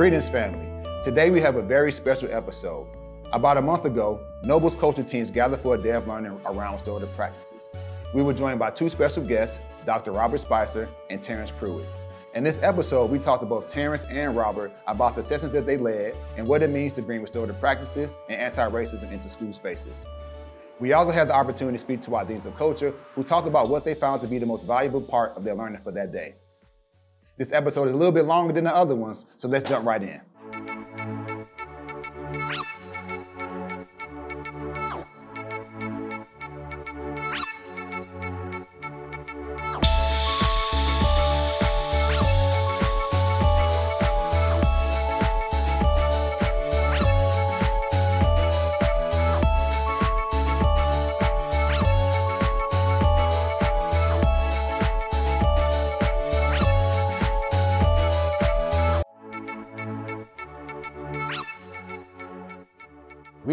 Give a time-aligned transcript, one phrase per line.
[0.00, 0.66] Greetings, family.
[1.04, 2.86] Today we have a very special episode.
[3.34, 7.14] About a month ago, Noble's coaching teams gathered for a day of learning around restorative
[7.14, 7.74] practices.
[8.14, 10.12] We were joined by two special guests, Dr.
[10.12, 11.84] Robert Spicer and Terrence Pruitt.
[12.34, 15.76] In this episode, we talked to both Terrence and Robert about the sessions that they
[15.76, 20.06] led and what it means to bring restorative practices and anti-racism into school spaces.
[20.78, 23.68] We also had the opportunity to speak to our deans of culture who talked about
[23.68, 26.36] what they found to be the most valuable part of their learning for that day.
[27.40, 30.02] This episode is a little bit longer than the other ones, so let's jump right
[30.02, 30.20] in.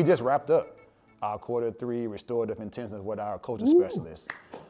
[0.08, 0.78] Just wrapped up
[1.22, 4.28] our quarter three restorative intensive with our coaching specialists.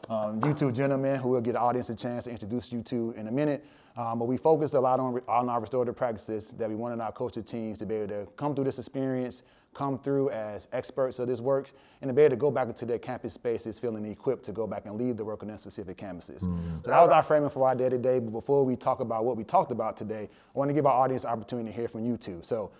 [0.09, 3.13] Um, you two gentlemen, who will get the audience a chance to introduce you to
[3.17, 3.65] in a minute.
[3.97, 7.11] Um, but we focused a lot on, on our restorative practices that we wanted our
[7.11, 9.41] culture teams to be able to come through this experience,
[9.73, 12.85] come through as experts of this work, and to be able to go back into
[12.85, 15.97] their campus spaces feeling equipped to go back and lead the work on their specific
[15.97, 16.41] campuses.
[16.41, 18.19] So that was our framing for our day today.
[18.19, 20.93] But before we talk about what we talked about today, I want to give our
[20.93, 22.39] audience the opportunity to hear from you two.
[22.43, 22.71] So,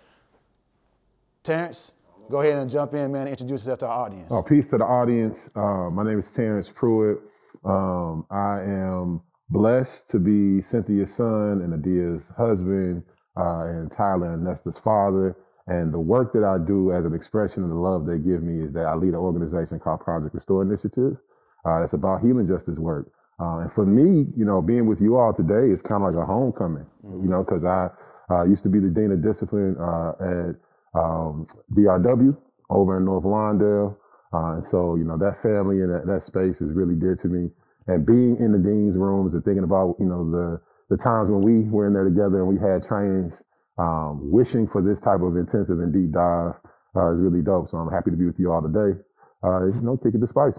[1.42, 1.92] Terrence,
[2.30, 4.30] go ahead and jump in, man, and introduce yourself to our audience.
[4.32, 5.48] Oh, peace to the audience.
[5.54, 7.18] Uh, my name is Terrence Pruitt.
[7.64, 13.02] Um, I am blessed to be Cynthia's son and Adia's husband,
[13.36, 15.36] uh, and Tyler and Nesta's father.
[15.66, 18.64] And the work that I do as an expression of the love they give me
[18.64, 21.16] is that I lead an organization called Project Restore Initiative.
[21.64, 23.10] Uh, that's about healing justice work.
[23.40, 26.22] Uh, and for me, you know, being with you all today is kind of like
[26.22, 27.88] a homecoming, you know, because I
[28.32, 30.56] uh, used to be the dean of discipline uh, at
[30.94, 32.36] um, DRW
[32.70, 33.96] over in North Lawndale.
[34.32, 37.28] Uh, and so, you know, that family and that, that space is really dear to
[37.28, 37.50] me.
[37.86, 40.60] And being in the dean's rooms and thinking about, you know, the,
[40.90, 43.42] the times when we were in there together and we had trainings,
[43.78, 46.54] um, wishing for this type of intensive and deep dive
[46.96, 47.70] uh, is really dope.
[47.70, 48.98] So I'm happy to be with you all today.
[49.42, 50.58] Uh, you know, kick it to spice.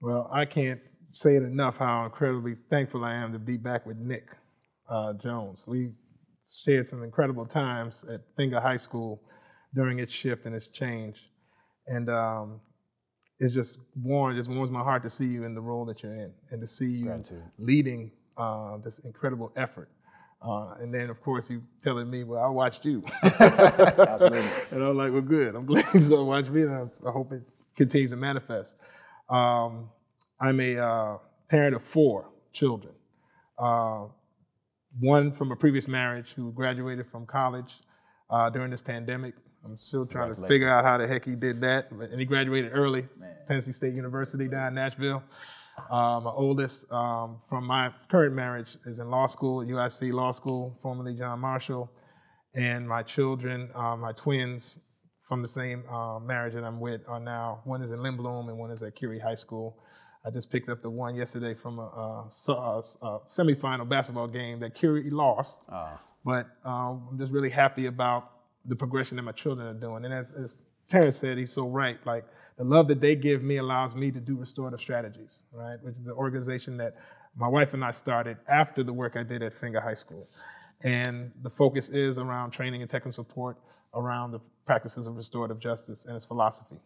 [0.00, 3.98] Well, I can't say it enough how incredibly thankful I am to be back with
[3.98, 4.28] Nick
[4.88, 5.64] uh, Jones.
[5.66, 5.90] We
[6.58, 9.20] shared some incredible times at Fenger High School
[9.74, 11.16] during its shift and its change.
[11.86, 12.60] And um,
[13.38, 16.02] it's just warm, it just warms my heart to see you in the role that
[16.02, 17.42] you're in and to see you Gratitude.
[17.58, 19.88] leading uh, this incredible effort.
[20.44, 23.02] Uh, and then, of course, you telling me, well, I watched you.
[23.22, 24.42] Absolutely.
[24.72, 25.54] and I'm like, well, good.
[25.54, 27.42] I'm glad you so watch me, and I, I hope it
[27.76, 28.76] continues to manifest.
[29.30, 29.88] Um,
[30.40, 31.16] I'm a uh,
[31.48, 32.92] parent of four children.
[35.00, 37.72] One from a previous marriage who graduated from college
[38.30, 39.34] uh, during this pandemic.
[39.64, 42.72] I'm still trying to figure out how the heck he did that, and he graduated
[42.74, 43.36] early, Man.
[43.46, 45.22] Tennessee State University down in Nashville.
[45.90, 50.30] Uh, my oldest um, from my current marriage is in law school at UIC Law
[50.30, 51.90] School, formerly John Marshall.
[52.54, 54.78] And my children, uh, my twins
[55.22, 58.58] from the same uh, marriage that I'm with, are now one is in Lindblom and
[58.58, 59.78] one is at Curie High School.
[60.24, 64.60] I just picked up the one yesterday from a, a, a, a semifinal basketball game
[64.60, 65.64] that Curie lost.
[65.68, 68.30] Uh, But um, I'm just really happy about
[68.66, 70.04] the progression that my children are doing.
[70.04, 70.56] And as, as
[70.88, 71.98] Terrence said, he's so right.
[72.06, 72.24] Like
[72.56, 75.82] the love that they give me allows me to do restorative strategies, right?
[75.82, 76.94] Which is the organization that
[77.36, 80.28] my wife and I started after the work I did at Fenger High School.
[80.84, 83.56] And the focus is around training and technical support
[83.94, 86.80] around the practices of restorative justice and its philosophy.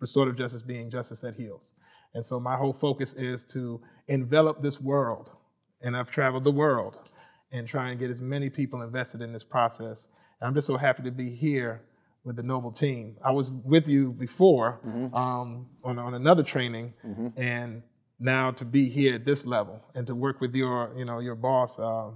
[0.00, 1.72] Restorative justice being justice that heals.
[2.14, 5.30] And so my whole focus is to envelop this world.
[5.82, 6.98] And I've traveled the world
[7.52, 10.08] and try and get as many people invested in this process.
[10.40, 11.82] And I'm just so happy to be here
[12.24, 13.16] with the Noble team.
[13.24, 14.80] I was with you before
[15.14, 16.94] um, on, on another training,
[17.36, 17.82] and
[18.18, 21.34] now to be here at this level and to work with your, you know, your
[21.34, 22.10] boss, uh,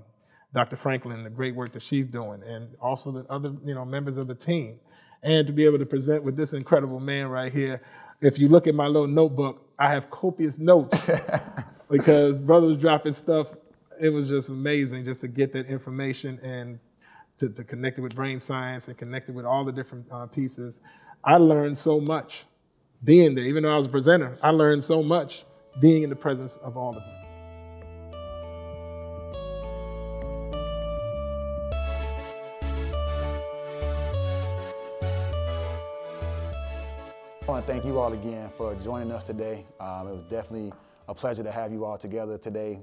[0.55, 0.77] Dr.
[0.77, 4.27] Franklin, the great work that she's doing, and also the other, you know, members of
[4.29, 4.79] the team,
[5.23, 7.83] and to be able to present with this incredible man right here.
[8.21, 11.11] If you look at my little notebook, I have copious notes
[11.91, 13.49] because brother was dropping stuff.
[14.01, 16.81] It was just amazing just to get that information and
[17.39, 20.27] to, to connect it with brain science and connect it with all the different uh,
[20.27, 20.81] pieces.
[21.23, 22.45] I learned so much
[23.05, 24.37] being there, even though I was a presenter.
[24.43, 25.45] I learned so much
[25.81, 27.18] being in the presence of all of them.
[37.59, 39.67] Want to thank you all again for joining us today.
[39.81, 40.73] Um, it was definitely
[41.09, 42.79] a pleasure to have you all together today.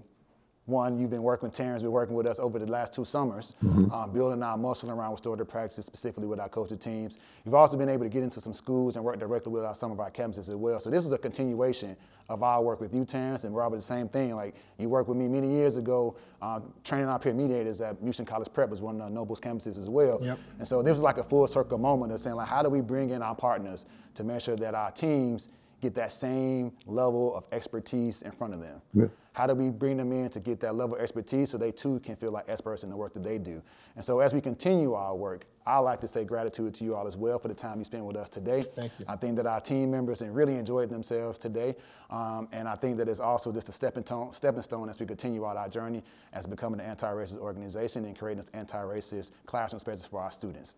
[0.65, 3.53] One, you've been working with Terrence, been working with us over the last two summers,
[3.63, 3.91] Mm-hmm.
[3.91, 7.17] um, building our muscle around restorative practices, specifically with our coaching teams.
[7.45, 9.91] You've also been able to get into some schools and work directly with our, some
[9.91, 10.79] of our campuses as well.
[10.79, 11.95] So this was a continuation
[12.29, 14.35] of our work with you, Terrence, and Robert, the same thing.
[14.35, 18.25] Like you worked with me many years ago, um, training our peer mediators at Houston
[18.25, 20.19] College Prep was one of the Noble's campuses as well.
[20.23, 20.39] Yep.
[20.59, 22.81] And so this was like a full circle moment of saying like, how do we
[22.81, 23.85] bring in our partners
[24.15, 25.49] to make sure that our teams
[25.85, 28.81] get that same level of expertise in front of them?
[28.93, 29.05] Yeah.
[29.33, 31.99] How do we bring them in to get that level of expertise so they too
[31.99, 33.61] can feel like experts in the work that they do?
[33.95, 37.05] And so as we continue our work, I like to say gratitude to you all
[37.05, 38.63] as well for the time you spent with us today.
[38.75, 39.05] Thank you.
[39.07, 41.75] I think that our team members and really enjoyed themselves today.
[42.09, 45.05] Um, and I think that it's also just a stepping stone, stepping stone as we
[45.05, 46.03] continue out our journey
[46.33, 50.77] as becoming an anti-racist organization and creating this anti-racist classroom spaces for our students.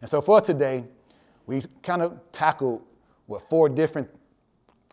[0.00, 0.84] And so for today,
[1.46, 2.82] we kind of tackled
[3.26, 4.08] what four different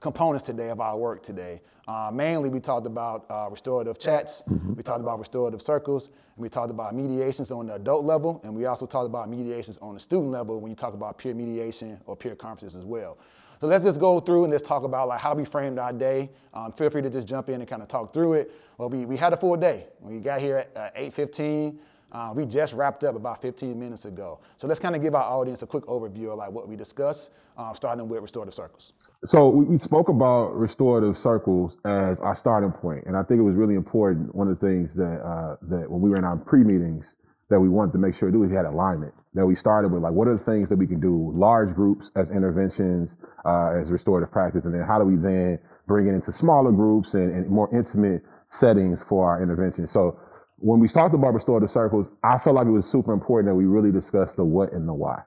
[0.06, 1.60] components today of our work today.
[1.88, 4.44] Uh, mainly, we talked about uh, restorative chats,
[4.76, 8.56] we talked about restorative circles, and we talked about mediations on the adult level, and
[8.56, 12.00] we also talked about mediations on the student level when you talk about peer mediation
[12.06, 13.18] or peer conferences as well.
[13.60, 16.30] So let's just go through and let's talk about like how we framed our day.
[16.54, 18.52] Um, feel free to just jump in and kind of talk through it.
[18.78, 19.88] Well, we, we had a full day.
[20.02, 21.80] We got here at uh, 8:15.
[22.12, 24.40] Uh, we just wrapped up about 15 minutes ago.
[24.58, 27.32] So let's kind of give our audience a quick overview of like what we discussed,
[27.58, 28.94] um, starting with restorative circles.
[29.24, 33.44] So we, we spoke about restorative circles as our starting point, and I think it
[33.44, 34.34] was really important.
[34.36, 37.06] One of the things that uh, that when we were in our pre-meetings
[37.50, 39.14] that we wanted to make sure that we had alignment.
[39.36, 41.32] That we started with like, what are the things that we can do?
[41.36, 43.16] Large groups as interventions,
[43.46, 47.14] uh, as restorative practice, and then how do we then bring it into smaller groups
[47.14, 49.88] and, and more intimate settings for our intervention?
[49.88, 50.20] So
[50.58, 53.66] when we talked about restorative circles, I felt like it was super important that we
[53.66, 55.22] really discussed the what and the why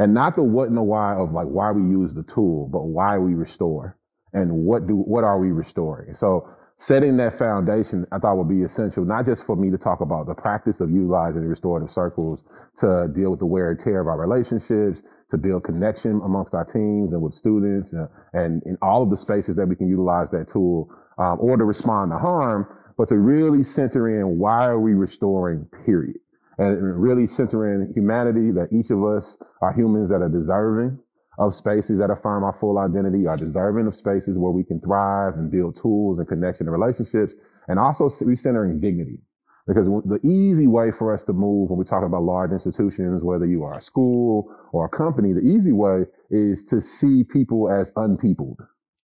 [0.00, 2.84] and not the what and the why of like why we use the tool, but
[2.84, 3.98] why we restore
[4.32, 6.16] and what do what are we restoring.
[6.16, 6.48] So
[6.78, 10.26] setting that foundation, I thought would be essential, not just for me to talk about
[10.26, 12.40] the practice of utilizing restorative circles
[12.78, 16.64] to deal with the wear and tear of our relationships, to build connection amongst our
[16.64, 20.30] teams and with students, uh, and in all of the spaces that we can utilize
[20.30, 22.66] that tool, um, or to respond to harm,
[22.96, 26.16] but to really center in why are we restoring, period
[26.60, 30.98] and really centering humanity that each of us are humans that are deserving
[31.38, 35.34] of spaces that affirm our full identity, are deserving of spaces where we can thrive
[35.34, 37.32] and build tools and connection and relationships,
[37.68, 39.18] and also recentering dignity.
[39.66, 43.46] Because the easy way for us to move when we're talking about large institutions, whether
[43.46, 47.90] you are a school or a company, the easy way is to see people as
[47.96, 48.60] unpeopled,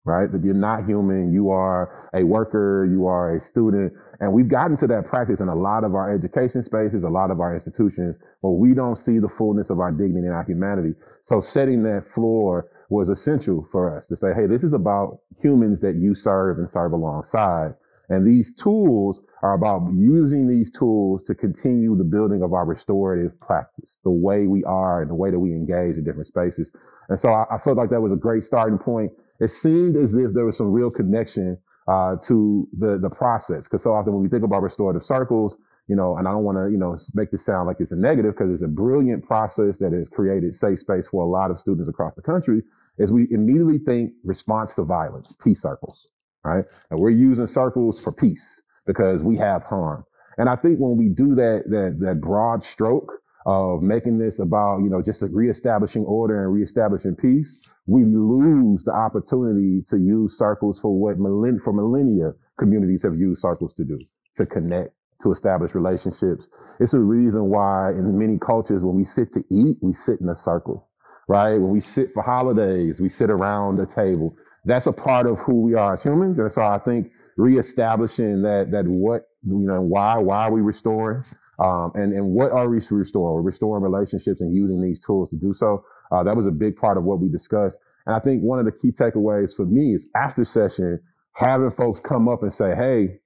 [0.05, 0.31] right?
[0.31, 3.93] That you're not human, you are a worker, you are a student.
[4.21, 7.31] And we've gotten to that practice in a lot of our education spaces, a lot
[7.31, 10.93] of our institutions, where we don't see the fullness of our dignity and our humanity.
[11.23, 15.81] So setting that floor was essential for us to say, hey, this is about humans
[15.81, 17.73] that you serve and serve alongside.
[18.09, 23.39] And these tools are about using these tools to continue the building of our restorative
[23.39, 26.69] practice, the way we are and the way that we engage in different spaces.
[27.09, 29.11] And so I, I felt like that was a great starting point.
[29.39, 33.63] It seemed as if there was some real connection uh, to the the process.
[33.65, 35.55] Because so often when we think about restorative circles,
[35.87, 37.95] you know, and I don't want to, you know, make this sound like it's a
[37.97, 41.59] negative because it's a brilliant process that has created safe space for a lot of
[41.59, 42.63] students across the country.
[42.97, 46.07] Is we immediately think response to violence, peace circles,
[46.45, 46.65] right?
[46.91, 50.05] And we're using circles for peace because we have harm.
[50.37, 53.11] And I think when we do that that that broad stroke
[53.45, 58.91] of making this about, you know, just reestablishing order and reestablishing peace, we lose the
[58.91, 63.99] opportunity to use circles for what millenn- for millennia communities have used circles to do,
[64.37, 66.47] to connect, to establish relationships.
[66.79, 70.29] It's a reason why in many cultures, when we sit to eat, we sit in
[70.29, 70.89] a circle,
[71.27, 71.53] right?
[71.55, 74.35] When we sit for holidays, we sit around the table.
[74.65, 76.39] That's a part of who we are as humans.
[76.39, 81.23] And so I think reestablishing that, that what, you know, why, why are we restoring?
[81.59, 83.35] Um, and, and what are we restoring?
[83.35, 85.85] We're restoring relationships and using these tools to do so.
[86.11, 87.77] Uh, that was a big part of what we discussed.
[88.05, 90.99] And I think one of the key takeaways for me is after session,
[91.33, 93.19] having folks come up and say, hey,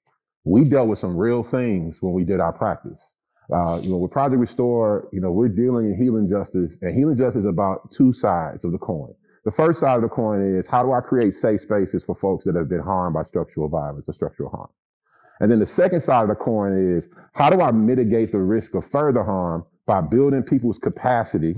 [0.45, 3.13] we dealt with some real things when we did our practice.
[3.53, 7.17] Uh, you know, with Project Restore, you know, we're dealing in healing justice, and healing
[7.17, 9.13] justice is about two sides of the coin.
[9.43, 12.45] The first side of the coin is how do I create safe spaces for folks
[12.45, 14.69] that have been harmed by structural violence or structural harm?
[15.39, 18.73] And then the second side of the coin is how do I mitigate the risk
[18.75, 21.55] of further harm by building people's capacity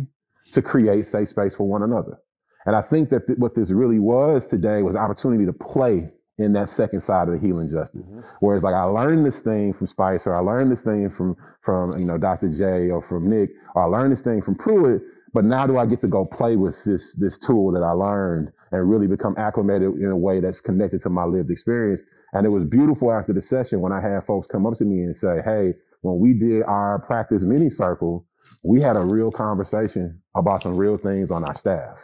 [0.53, 2.19] to create safe space for one another?
[2.65, 6.09] And I think that th- what this really was today was an opportunity to play
[6.37, 8.01] in that second side of the healing justice.
[8.01, 8.21] Mm-hmm.
[8.39, 12.05] Whereas like I learned this thing from Spicer, I learned this thing from from you
[12.05, 12.49] know Dr.
[12.49, 15.01] J or from Nick, or I learned this thing from Pruitt,
[15.33, 18.51] but now do I get to go play with this this tool that I learned
[18.71, 22.01] and really become acclimated in a way that's connected to my lived experience?
[22.33, 25.03] And it was beautiful after the session when I had folks come up to me
[25.03, 28.25] and say, Hey, when we did our practice mini circle,
[28.63, 31.97] we had a real conversation about some real things on our staff.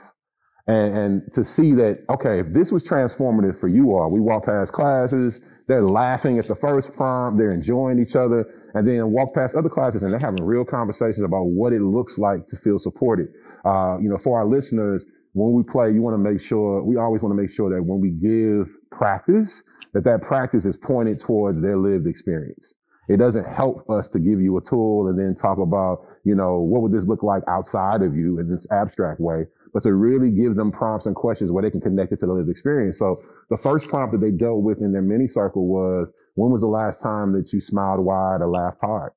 [0.68, 4.46] And, and to see that, okay, if this was transformative for you all, we walk
[4.46, 9.34] past classes, they're laughing at the first prompt, they're enjoying each other, and then walk
[9.34, 12.80] past other classes and they're having real conversations about what it looks like to feel
[12.80, 13.28] supported.
[13.66, 16.98] Uh, you know, for our listeners, when we play, you want to make sure, we
[16.98, 21.20] always want to make sure that when we give practice, that that practice is pointed
[21.20, 22.74] towards their lived experience.
[23.08, 26.60] It doesn't help us to give you a tool and then talk about, you know,
[26.60, 30.30] what would this look like outside of you in this abstract way, but to really
[30.30, 33.00] give them prompts and questions where they can connect it to the lived experience.
[33.00, 36.62] So the first prompt that they dealt with in their mini circle was, when was
[36.62, 39.12] the last time that you smiled wide or laughed hard?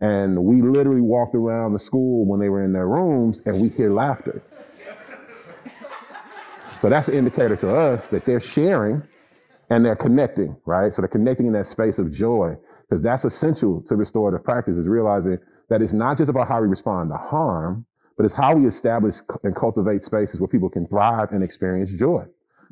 [0.00, 3.70] And we literally walked around the school when they were in their rooms and we
[3.70, 4.40] hear laughter.
[6.80, 9.02] so that's an indicator to us that they're sharing
[9.68, 10.94] and they're connecting, right?
[10.94, 12.56] So they're connecting in that space of joy
[12.88, 15.38] because that's essential to restorative practice is realizing
[15.70, 17.84] that it's not just about how we respond to harm,
[18.16, 22.24] but it's how we establish and cultivate spaces where people can thrive and experience joy.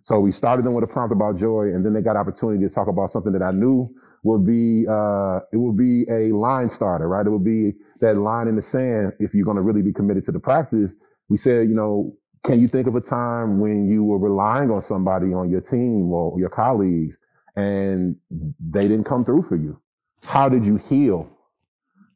[0.09, 2.75] So we started them with a prompt about joy, and then they got opportunity to
[2.75, 7.07] talk about something that I knew would be uh, it would be a line starter,
[7.07, 7.27] right?
[7.27, 10.25] It would be that line in the sand if you're going to really be committed
[10.25, 10.93] to the practice.
[11.29, 14.81] We said, you know, can you think of a time when you were relying on
[14.81, 17.19] somebody on your team or your colleagues
[17.55, 19.79] and they didn't come through for you?
[20.25, 21.29] How did you heal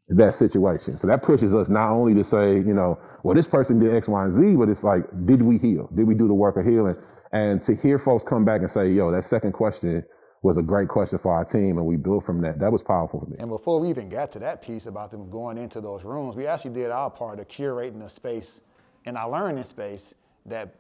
[0.09, 0.99] that situation?
[0.99, 4.09] So that pushes us not only to say, you know, well, this person did X,
[4.09, 5.89] Y, and Z, but it's like, did we heal?
[5.95, 6.97] Did we do the work of healing?
[7.33, 10.05] And to hear folks come back and say, yo, that second question
[10.43, 12.59] was a great question for our team, and we built from that.
[12.59, 13.37] That was powerful for me.
[13.39, 16.47] And before we even got to that piece about them going into those rooms, we
[16.47, 18.61] actually did our part of curating a space
[19.05, 20.15] in our learning space
[20.47, 20.75] that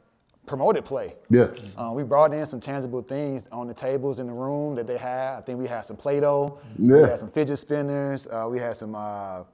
[0.44, 1.14] promoted play.
[1.30, 1.46] Yeah.
[1.76, 4.98] Uh, we brought in some tangible things on the tables in the room that they
[4.98, 5.38] had.
[5.38, 6.58] I think we had some Play-Doh.
[6.78, 6.96] Yeah.
[6.96, 8.26] We had some fidget spinners.
[8.26, 9.44] Uh, we had some uh,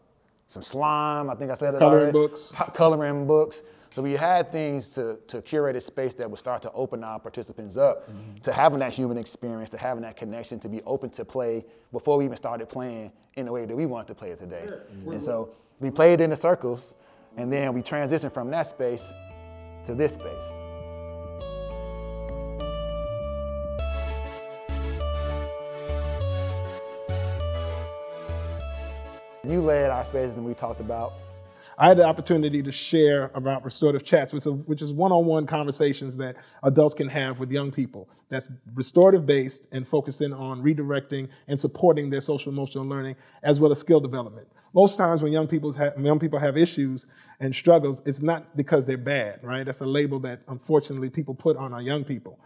[0.48, 1.30] some slime.
[1.30, 2.12] I think I said it Coloring already.
[2.12, 2.54] books.
[2.74, 3.62] Coloring books.
[3.90, 7.18] So we had things to, to curate a space that would start to open our
[7.18, 8.36] participants up mm-hmm.
[8.42, 12.18] to having that human experience, to having that connection, to be open to play before
[12.18, 14.66] we even started playing in the way that we wanted to play it today.
[14.66, 15.12] Mm-hmm.
[15.12, 15.50] And so
[15.80, 16.96] we played in the circles,
[17.36, 19.14] and then we transitioned from that space
[19.84, 20.50] to this space.
[29.48, 31.14] You led our spaces and we talked about
[31.80, 36.16] I had the opportunity to share about restorative chats, which is, which is one-on-one conversations
[36.16, 38.08] that adults can have with young people.
[38.30, 43.14] That's restorative based and focusing on redirecting and supporting their social emotional learning
[43.44, 44.48] as well as skill development.
[44.74, 45.48] Most times when young
[45.98, 47.06] young people have issues
[47.38, 49.64] and struggles, it's not because they're bad, right?
[49.64, 52.40] That's a label that unfortunately people put on our young people.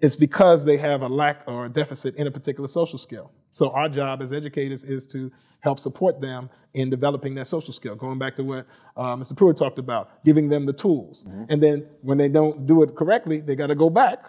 [0.00, 3.30] It's because they have a lack or a deficit in a particular social skill.
[3.52, 5.30] So our job as educators is to
[5.60, 7.94] help support them in developing that social skill.
[7.94, 8.66] Going back to what
[8.96, 9.36] uh, Mr.
[9.36, 11.24] Pruitt talked about, giving them the tools.
[11.48, 14.24] And then when they don't do it correctly, they got to go back,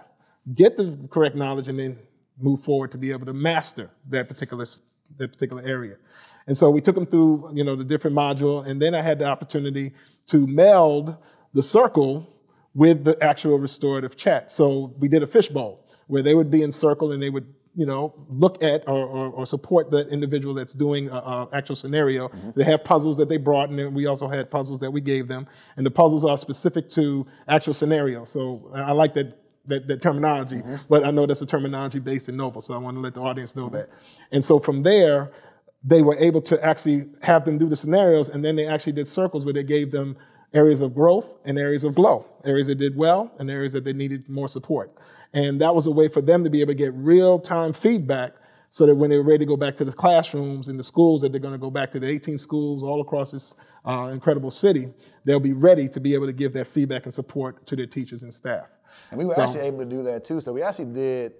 [0.54, 1.98] get the correct knowledge, and then
[2.40, 4.66] move forward to be able to master that particular
[5.18, 5.96] that particular area.
[6.48, 9.20] And so we took them through, you know, the different module, and then I had
[9.20, 9.94] the opportunity
[10.28, 11.16] to meld
[11.54, 12.28] the circle
[12.74, 14.50] with the actual restorative chat.
[14.50, 17.86] So we did a fishbowl where they would be in circle and they would you
[17.86, 22.28] know, look at or, or, or support the individual that's doing an actual scenario.
[22.28, 22.52] Mm-hmm.
[22.56, 25.28] They have puzzles that they brought, and then we also had puzzles that we gave
[25.28, 25.48] them.
[25.78, 28.26] And the puzzles are specific to actual scenario.
[28.26, 30.76] So I like that that, that terminology, mm-hmm.
[30.90, 33.22] but I know that's a terminology based in Noble, so I want to let the
[33.22, 33.90] audience know that.
[34.34, 35.32] And so from there,
[35.84, 39.08] they were able to actually have them do the scenarios, and then they actually did
[39.08, 40.18] circles where they gave them
[40.54, 43.94] areas of growth and areas of glow, areas that did well and areas that they
[43.94, 44.94] needed more support.
[45.34, 48.34] And that was a way for them to be able to get real time feedback
[48.70, 51.32] so that when they're ready to go back to the classrooms and the schools that
[51.32, 54.88] they're going to go back to the 18 schools all across this uh, incredible city,
[55.26, 58.24] they'll be ready to be able to give their feedback and support to their teachers
[58.24, 58.68] and staff.
[59.12, 60.42] And we were So- actually able to do that too.
[60.42, 61.34] So we actually did,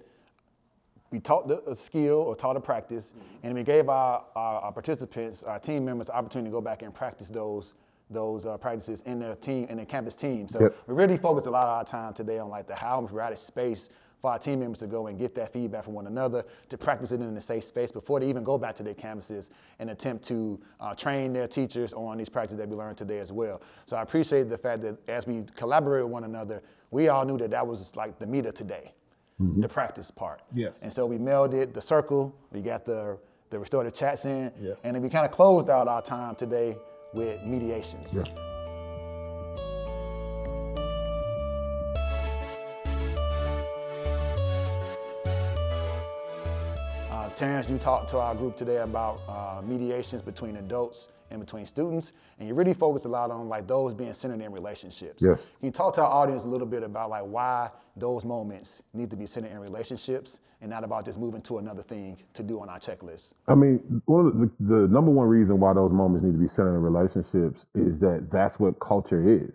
[1.10, 4.72] we taught the a skill or taught a practice, and we gave our, our, our
[4.72, 7.74] participants, our team members, the opportunity to go back and practice those
[8.10, 10.46] those uh, practices in their team, in their campus team.
[10.48, 10.76] So Yep.
[10.86, 13.38] we really focused a lot of our time today on like the how we provided
[13.38, 13.88] space
[14.20, 17.12] for our team members to go and get that feedback from one another, to practice
[17.12, 20.24] it in a safe space before they even go back to their campuses and attempt
[20.24, 23.60] to uh, train their teachers on these practices that we learned today as well.
[23.84, 27.36] So I appreciate the fact that as we collaborate with one another, we all knew
[27.38, 28.94] that that was like the meat of today,
[29.38, 30.40] the practice part.
[30.54, 30.82] Yes.
[30.82, 33.18] And so we melded the circle, we got the,
[33.50, 34.72] the restorative chats in, Yeah.
[34.84, 36.76] and then we kind of closed out our time today
[37.14, 38.18] with mediations.
[47.36, 52.12] Terrence, you talked to our group today about uh, mediations between adults and between students,
[52.38, 55.22] and you really focused a lot on like those being centered in relationships.
[55.26, 55.40] Yes.
[55.58, 59.10] Can you talk to our audience a little bit about like why those moments need
[59.10, 62.60] to be centered in relationships and not about just moving to another thing to do
[62.60, 63.32] on our checklist?
[63.48, 66.48] I mean, one of the, the number one reason why those moments need to be
[66.48, 69.50] centered in relationships is that that's what culture is.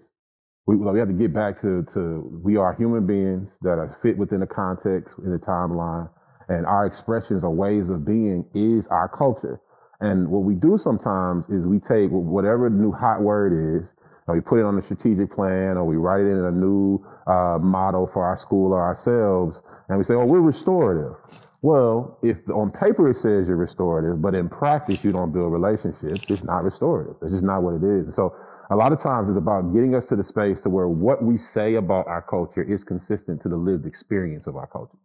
[0.68, 4.18] We, we have to get back to, to we are human beings that are fit
[4.18, 6.10] within a context in a timeline,
[6.50, 9.62] and our expressions or ways of being is our culture.
[10.02, 13.90] And what we do sometimes is we take whatever the new hot word is,
[14.28, 17.06] and we put it on a strategic plan, or we write it in a new
[17.28, 21.16] uh, model for our school or ourselves, and we say, "Oh, we're restorative."
[21.62, 26.30] Well, if on paper it says you're restorative, but in practice you don't build relationships,
[26.30, 27.16] it's not restorative.
[27.22, 28.16] It's just not what it is.
[28.16, 28.34] So
[28.70, 31.38] a lot of times it's about getting us to the space to where what we
[31.38, 34.98] say about our culture is consistent to the lived experience of our culture.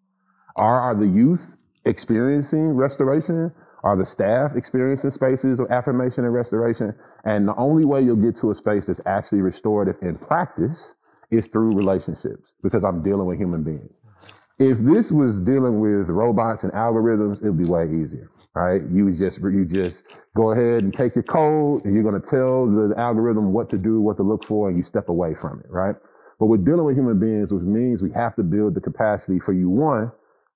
[0.56, 3.52] Are, are the youth experiencing restoration?
[3.82, 6.94] Are the staff experiencing spaces of affirmation and restoration?
[7.24, 10.94] And the only way you'll get to a space that's actually restorative in practice
[11.30, 13.92] is through relationships because I'm dealing with human beings.
[14.58, 18.82] If this was dealing with robots and algorithms, it would be way easier, right?
[18.90, 20.04] You just you just
[20.36, 23.78] go ahead and take your code and you're going to tell the algorithm what to
[23.78, 25.96] do, what to look for, and you step away from it, right?
[26.38, 29.52] But we're dealing with human beings, which means we have to build the capacity for
[29.52, 30.12] you, one,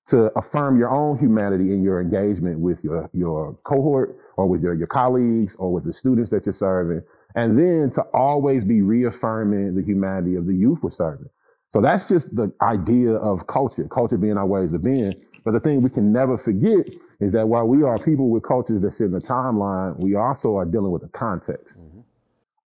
[0.07, 4.73] to affirm your own humanity in your engagement with your, your cohort or with your,
[4.73, 7.01] your colleagues or with the students that you're serving.
[7.35, 11.29] And then to always be reaffirming the humanity of the youth we're serving.
[11.73, 15.13] So that's just the idea of culture, culture being our ways of being.
[15.45, 16.87] But the thing we can never forget
[17.19, 20.55] is that while we are people with cultures that sit in the timeline, we also
[20.55, 21.79] are dealing with the context.
[21.79, 21.99] Mm-hmm.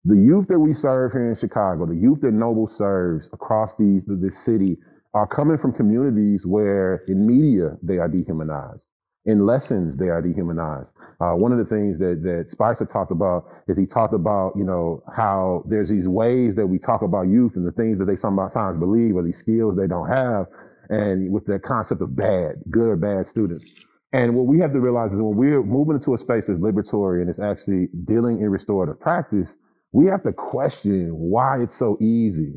[0.04, 4.02] The youth that we serve here in Chicago, the youth that Noble serves across these,
[4.06, 4.78] this city,
[5.14, 8.86] are coming from communities where in media they are dehumanized.
[9.26, 10.92] In lessons, they are dehumanized.
[11.20, 14.64] Uh, one of the things that, that Spicer talked about is he talked about, you
[14.64, 18.16] know, how there's these ways that we talk about youth and the things that they
[18.16, 20.46] sometimes believe or these skills they don't have.
[20.88, 23.84] And with the concept of bad, good or bad students.
[24.12, 27.20] And what we have to realize is when we're moving into a space that's liberatory
[27.20, 29.54] and it's actually dealing in restorative practice,
[29.92, 32.54] we have to question why it's so easy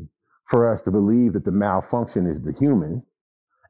[0.48, 3.02] for us to believe that the malfunction is the human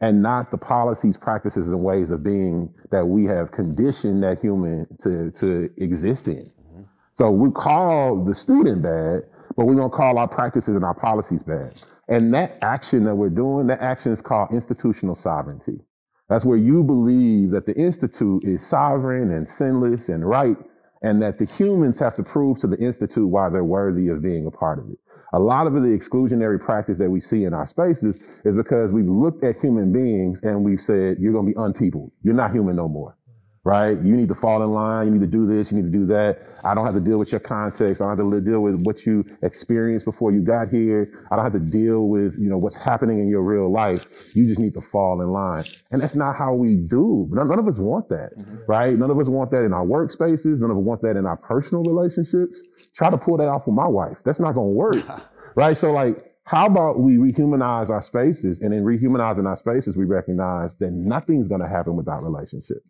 [0.01, 4.87] and not the policies, practices, and ways of being that we have conditioned that human
[5.01, 6.51] to, to exist in.
[6.69, 6.83] Mm-hmm.
[7.15, 9.23] So we call the student bad,
[9.57, 11.81] but we don't call our practices and our policies bad.
[12.09, 15.81] And that action that we're doing, that action is called institutional sovereignty.
[16.29, 20.57] That's where you believe that the institute is sovereign and sinless and right,
[21.03, 24.47] and that the humans have to prove to the institute why they're worthy of being
[24.47, 24.99] a part of it.
[25.35, 29.09] A lot of the exclusionary practice that we see in our spaces is because we've
[29.09, 32.13] looked at human beings and we've said, you're going to be unpeopled.
[32.23, 33.17] You're not human no more
[33.65, 33.99] right?
[34.03, 35.07] You need to fall in line.
[35.07, 35.73] You need to do this.
[35.73, 36.47] You need to do that.
[36.65, 38.01] I don't have to deal with your context.
[38.01, 41.27] I don't have to deal with what you experienced before you got here.
[41.31, 44.07] I don't have to deal with, you know, what's happening in your real life.
[44.35, 45.65] You just need to fall in line.
[45.91, 47.29] And that's not how we do.
[47.33, 48.57] None, none of us want that, mm-hmm.
[48.67, 48.99] right?
[48.99, 50.61] None of us want that in our workspaces.
[50.61, 52.61] None of us want that in our personal relationships.
[52.95, 54.17] Try to pull that off with my wife.
[54.25, 55.23] That's not going to work,
[55.55, 55.77] right?
[55.77, 60.77] So like, how about we rehumanize our spaces and in rehumanizing our spaces, we recognize
[60.77, 62.87] that nothing's going to happen without relationships.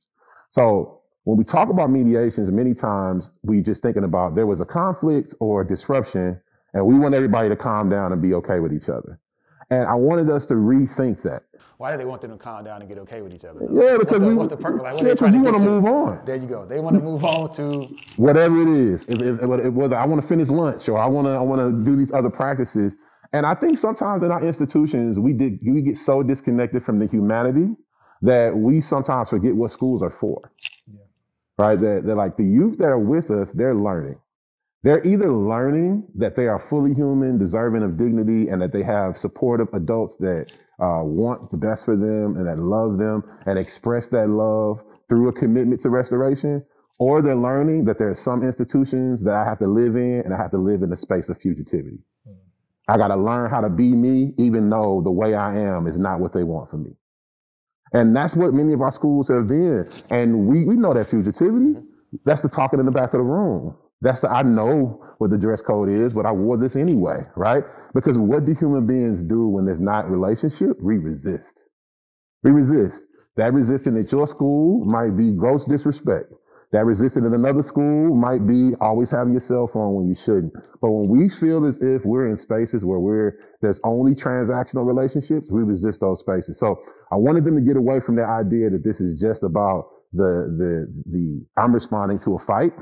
[0.54, 4.64] So when we talk about mediations, many times we just thinking about there was a
[4.64, 6.40] conflict or a disruption,
[6.74, 9.18] and we want everybody to calm down and be okay with each other.
[9.70, 11.42] And I wanted us to rethink that.
[11.78, 13.66] Why do they want them to calm down and get okay with each other?
[13.68, 13.82] Though?
[13.82, 14.82] Yeah, because what's the, we, what's the purpose?
[14.82, 16.24] Like, what yeah, because we want to move on.
[16.24, 16.64] There you go.
[16.64, 19.06] They want to move on to whatever it is.
[19.08, 21.62] If, if, if, whether I want to finish lunch or I want to, I want
[21.62, 22.92] to do these other practices.
[23.32, 27.08] And I think sometimes in our institutions we did we get so disconnected from the
[27.08, 27.74] humanity
[28.24, 30.52] that we sometimes forget what schools are for.
[30.86, 31.00] Yeah.
[31.58, 31.80] Right?
[31.80, 34.18] That they're like the youth that are with us, they're learning.
[34.82, 39.18] They're either learning that they are fully human, deserving of dignity, and that they have
[39.18, 44.08] supportive adults that uh, want the best for them and that love them and express
[44.08, 46.64] that love through a commitment to restoration,
[46.98, 50.34] or they're learning that there are some institutions that I have to live in and
[50.34, 52.00] I have to live in the space of fugitivity.
[52.28, 52.36] Mm.
[52.88, 55.98] I got to learn how to be me, even though the way I am is
[55.98, 56.90] not what they want from me.
[57.94, 59.90] And that's what many of our schools have been.
[60.10, 61.84] And we, we know that fugitivity.
[62.26, 63.76] That's the talking in the back of the room.
[64.02, 67.64] That's the I know what the dress code is, but I wore this anyway, right?
[67.94, 70.80] Because what do human beings do when there's not relationship?
[70.82, 71.62] We resist.
[72.44, 73.04] We resist.
[73.36, 76.32] That resisting at your school might be gross disrespect.
[76.74, 80.54] That resisting in another school might be always having your cell phone when you shouldn't.
[80.82, 85.52] But when we feel as if we're in spaces where we're there's only transactional relationships,
[85.52, 86.58] we resist those spaces.
[86.58, 86.82] So
[87.12, 90.52] I wanted them to get away from the idea that this is just about the
[90.58, 92.72] the the I'm responding to a fight,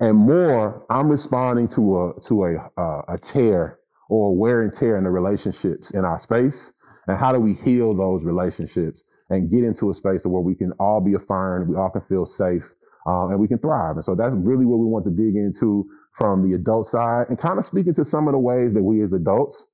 [0.00, 4.98] and more I'm responding to a to a uh, a tear or wear and tear
[4.98, 6.72] in the relationships in our space,
[7.06, 10.72] and how do we heal those relationships and get into a space where we can
[10.80, 12.64] all be affirmed, we all can feel safe,
[13.06, 13.96] um, and we can thrive.
[13.96, 15.86] And so that's really what we want to dig into
[16.16, 19.02] from the adult side and kind of speaking to some of the ways that we
[19.02, 19.64] as adults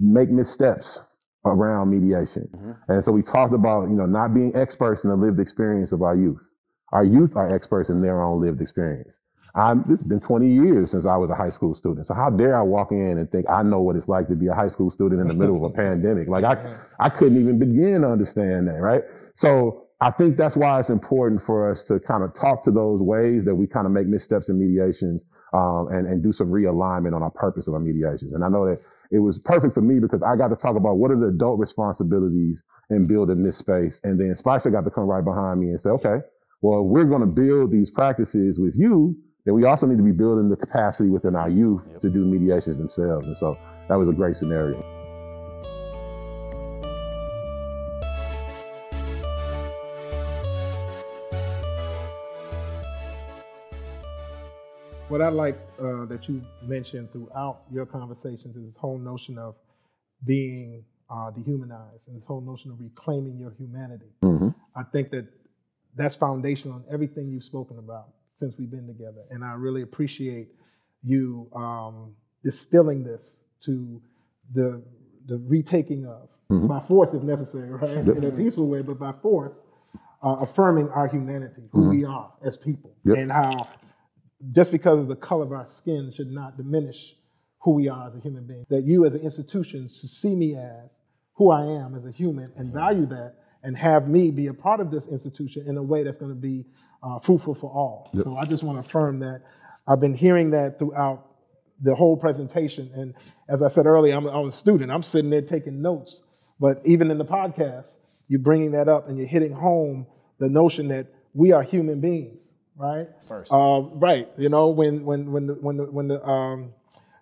[0.00, 0.98] make missteps
[1.44, 2.48] around mediation.
[2.54, 2.92] Mm-hmm.
[2.92, 6.02] And so we talked about, you know, not being experts in the lived experience of
[6.02, 6.40] our youth.
[6.92, 9.16] Our youth are experts in their own lived experience.
[9.54, 12.06] I'm, it's been 20 years since I was a high school student.
[12.06, 14.46] So how dare I walk in and think I know what it's like to be
[14.46, 16.28] a high school student in the middle of a pandemic?
[16.28, 19.02] Like I, I couldn't even begin to understand that, right?
[19.34, 23.00] So I think that's why it's important for us to kind of talk to those
[23.00, 27.14] ways that we kind of make missteps in mediations um, and, and do some realignment
[27.14, 28.32] on our purpose of our mediations.
[28.32, 28.80] And I know that
[29.12, 31.60] it was perfect for me because I got to talk about what are the adult
[31.60, 34.00] responsibilities in building this space.
[34.02, 36.16] And then Spicer got to come right behind me and say, okay,
[36.62, 40.10] well, we're going to build these practices with you, then we also need to be
[40.10, 42.00] building the capacity within our youth yep.
[42.00, 43.28] to do mediations themselves.
[43.28, 43.56] And so
[43.88, 45.01] that was a great scenario.
[55.12, 59.56] What I like uh, that you mentioned throughout your conversations is this whole notion of
[60.24, 64.06] being uh, dehumanized and this whole notion of reclaiming your humanity.
[64.22, 64.48] Mm-hmm.
[64.74, 65.26] I think that
[65.94, 69.20] that's foundational in everything you've spoken about since we've been together.
[69.30, 70.48] And I really appreciate
[71.04, 74.00] you um, distilling this to
[74.54, 74.82] the,
[75.26, 76.68] the retaking of, mm-hmm.
[76.68, 77.98] by force if necessary, right?
[78.06, 78.16] Yep.
[78.16, 79.58] In a peaceful way, but by force,
[80.24, 81.90] uh, affirming our humanity, who mm-hmm.
[81.90, 83.18] we are as people, yep.
[83.18, 83.62] and how
[84.50, 87.14] just because of the color of our skin should not diminish
[87.60, 88.66] who we are as a human being.
[88.70, 90.90] That you as an institution should see me as
[91.34, 94.80] who I am as a human and value that and have me be a part
[94.80, 96.64] of this institution in a way that's going to be
[97.02, 98.10] uh, fruitful for all.
[98.12, 98.24] Yep.
[98.24, 99.42] So I just want to affirm that.
[99.86, 101.28] I've been hearing that throughout
[101.80, 102.90] the whole presentation.
[102.94, 103.14] And
[103.48, 104.90] as I said earlier, I'm, I'm a student.
[104.90, 106.22] I'm sitting there taking notes.
[106.60, 110.06] But even in the podcast, you're bringing that up and you're hitting home
[110.38, 112.42] the notion that we are human beings
[112.76, 113.08] right?
[113.26, 113.52] First.
[113.52, 114.28] Uh, right.
[114.36, 116.72] You know, when when when the when the when the um,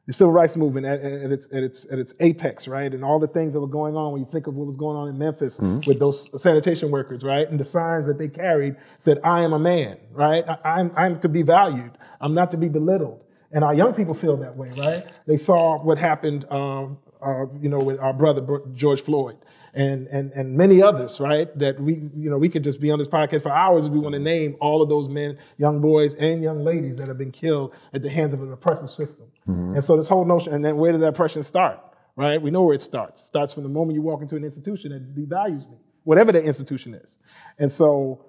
[0.07, 3.19] the civil rights movement at, at, its at its at its apex, right, and all
[3.19, 4.13] the things that were going on.
[4.13, 5.87] When you think of what was going on in Memphis mm-hmm.
[5.87, 9.59] with those sanitation workers, right, and the signs that they carried said, "I am a
[9.59, 10.45] man," right?
[10.49, 11.93] I, I'm I'm to be valued.
[12.21, 13.23] I'm not to be belittled.
[13.53, 15.05] And our young people feel that way, right?
[15.27, 19.37] They saw what happened, um, uh, you know, with our brother George Floyd,
[19.75, 21.57] and and and many others, right?
[21.59, 23.99] That we you know we could just be on this podcast for hours if we
[23.99, 27.33] want to name all of those men, young boys, and young ladies that have been
[27.33, 29.27] killed at the hands of an oppressive system.
[29.49, 29.75] Mm-hmm.
[29.75, 31.81] And so this whole notion, and then where does that oppression start?
[32.17, 32.41] Right?
[32.41, 33.23] We know where it starts.
[33.23, 36.43] It starts from the moment you walk into an institution that devalues me, whatever the
[36.43, 37.19] institution is.
[37.59, 38.25] And so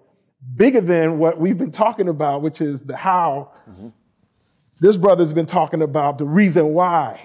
[0.55, 3.51] bigger than what we've been talking about, which is the how.
[3.69, 3.89] Mm-hmm.
[4.79, 7.21] This brother's been talking about the reason why.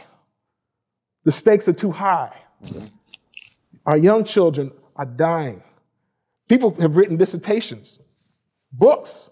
[1.26, 2.32] The stakes are too high.
[2.64, 2.86] Mm-hmm.
[3.84, 5.60] Our young children are dying.
[6.48, 7.98] People have written dissertations,
[8.72, 9.30] books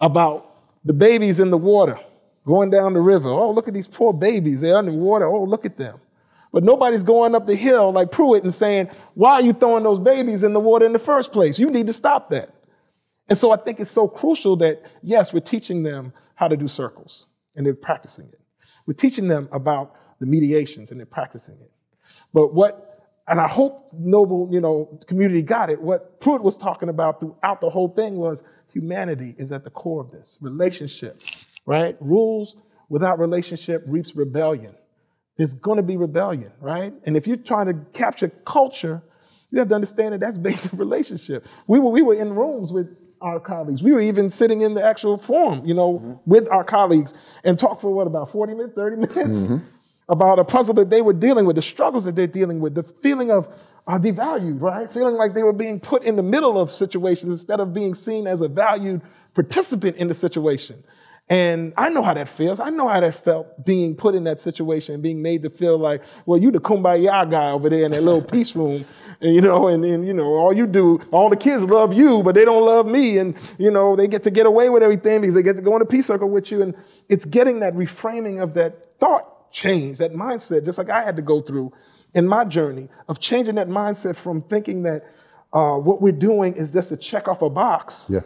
[0.00, 2.00] about the babies in the water
[2.44, 3.28] going down the river.
[3.28, 4.60] Oh, look at these poor babies.
[4.60, 5.28] They're underwater.
[5.28, 6.00] Oh, look at them.
[6.52, 10.00] But nobody's going up the hill like Pruitt and saying, Why are you throwing those
[10.00, 11.56] babies in the water in the first place?
[11.56, 12.52] You need to stop that.
[13.28, 16.66] And so I think it's so crucial that, yes, we're teaching them how to do
[16.66, 18.40] circles and they're practicing it.
[18.86, 21.70] We're teaching them about the mediations and they're practicing it.
[22.32, 22.96] But what
[23.28, 25.80] and I hope noble, you know, community got it.
[25.80, 30.00] What Pruitt was talking about throughout the whole thing was humanity is at the core
[30.00, 30.38] of this.
[30.40, 31.20] Relationship,
[31.64, 31.96] right?
[32.00, 32.56] Rules
[32.88, 34.74] without relationship reaps rebellion.
[35.36, 36.94] There's going to be rebellion, right?
[37.04, 39.02] And if you're trying to capture culture,
[39.50, 41.46] you have to understand that that's basic relationship.
[41.66, 43.82] We were, we were in rooms with our colleagues.
[43.82, 46.12] We were even sitting in the actual forum, you know, mm-hmm.
[46.26, 49.38] with our colleagues and talk for what, about 40 minutes, 30 minutes?
[49.38, 49.56] Mm-hmm
[50.08, 52.82] about a puzzle that they were dealing with, the struggles that they're dealing with, the
[52.82, 53.48] feeling of
[53.86, 54.92] uh, devalued, right?
[54.92, 58.26] Feeling like they were being put in the middle of situations instead of being seen
[58.26, 59.00] as a valued
[59.34, 60.82] participant in the situation.
[61.28, 62.60] And I know how that feels.
[62.60, 65.76] I know how that felt being put in that situation and being made to feel
[65.76, 68.84] like, well, you the kumbaya guy over there in that little peace room,
[69.20, 72.22] and, you know, and, and, you know, all you do, all the kids love you,
[72.22, 73.18] but they don't love me.
[73.18, 75.74] And, you know, they get to get away with everything because they get to go
[75.74, 76.62] in a peace circle with you.
[76.62, 76.76] And
[77.08, 81.22] it's getting that reframing of that thought change, that mindset, just like I had to
[81.22, 81.72] go through
[82.14, 85.04] in my journey of changing that mindset from thinking that
[85.52, 88.20] uh, what we're doing is just to check off a box yeah.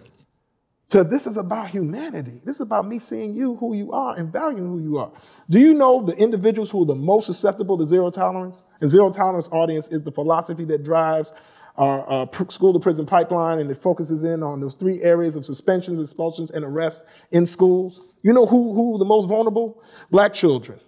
[0.88, 2.40] to this is about humanity.
[2.44, 5.12] This is about me seeing you, who you are, and valuing who you are.
[5.48, 8.64] Do you know the individuals who are the most susceptible to zero tolerance?
[8.80, 11.32] And zero tolerance audience is the philosophy that drives
[11.76, 15.44] our uh, school to prison pipeline, and it focuses in on those three areas of
[15.44, 18.00] suspensions, expulsions, and arrests in schools.
[18.22, 19.82] You know who, who the most vulnerable?
[20.10, 20.80] Black children,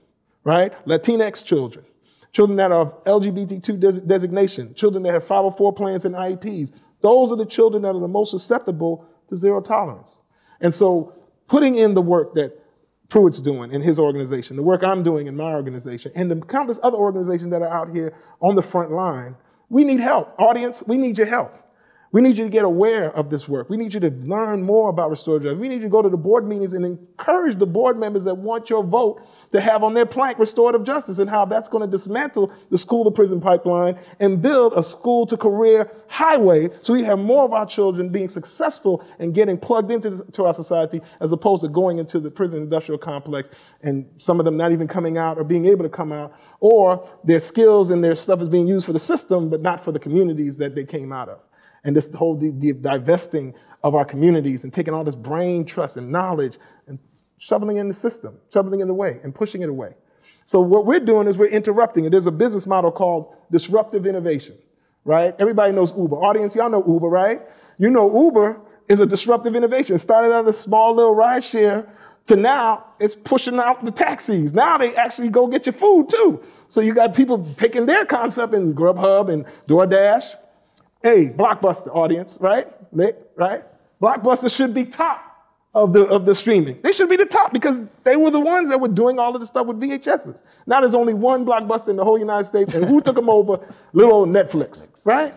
[0.44, 0.72] right?
[0.86, 1.84] Latinx children,
[2.32, 6.72] children that are LGBTQ des- designation, children that have 504 plans and IEPs.
[7.00, 10.20] Those are the children that are the most susceptible to zero tolerance.
[10.60, 11.14] And so
[11.48, 12.58] putting in the work that
[13.08, 16.80] Pruitt's doing in his organization, the work I'm doing in my organization, and the countless
[16.82, 19.36] other organizations that are out here on the front line,
[19.68, 20.34] we need help.
[20.38, 21.54] Audience, we need your help.
[22.12, 23.70] We need you to get aware of this work.
[23.70, 25.60] We need you to learn more about restorative justice.
[25.60, 28.34] We need you to go to the board meetings and encourage the board members that
[28.34, 31.86] want your vote to have on their plank restorative justice and how that's going to
[31.86, 37.02] dismantle the school to prison pipeline and build a school to career highway so we
[37.02, 41.00] have more of our children being successful and getting plugged into this, to our society
[41.20, 43.50] as opposed to going into the prison industrial complex
[43.82, 47.08] and some of them not even coming out or being able to come out or
[47.24, 49.98] their skills and their stuff is being used for the system but not for the
[49.98, 51.40] communities that they came out of
[51.84, 55.96] and this whole the, the divesting of our communities and taking all this brain trust
[55.96, 56.98] and knowledge and
[57.38, 59.94] shoveling in the system, shoveling it away and pushing it away.
[60.44, 62.10] So what we're doing is we're interrupting it.
[62.10, 64.56] There's a business model called disruptive innovation,
[65.04, 65.34] right?
[65.38, 66.16] Everybody knows Uber.
[66.16, 67.42] Audience, y'all know Uber, right?
[67.78, 69.96] You know Uber is a disruptive innovation.
[69.96, 71.88] It started out as a small little ride share
[72.26, 74.52] to now it's pushing out the taxis.
[74.54, 76.40] Now they actually go get your food too.
[76.68, 80.36] So you got people taking their concept in Grubhub and DoorDash
[81.02, 82.68] Hey, Blockbuster audience, right?
[82.92, 83.64] Nick, right?
[84.00, 85.32] Blockbuster should be top
[85.74, 86.80] of the, of the streaming.
[86.82, 89.40] They should be the top because they were the ones that were doing all of
[89.40, 90.42] the stuff with VHSs.
[90.66, 93.58] Now there's only one Blockbuster in the whole United States, and who took them over?
[93.92, 95.34] Little old Netflix, right?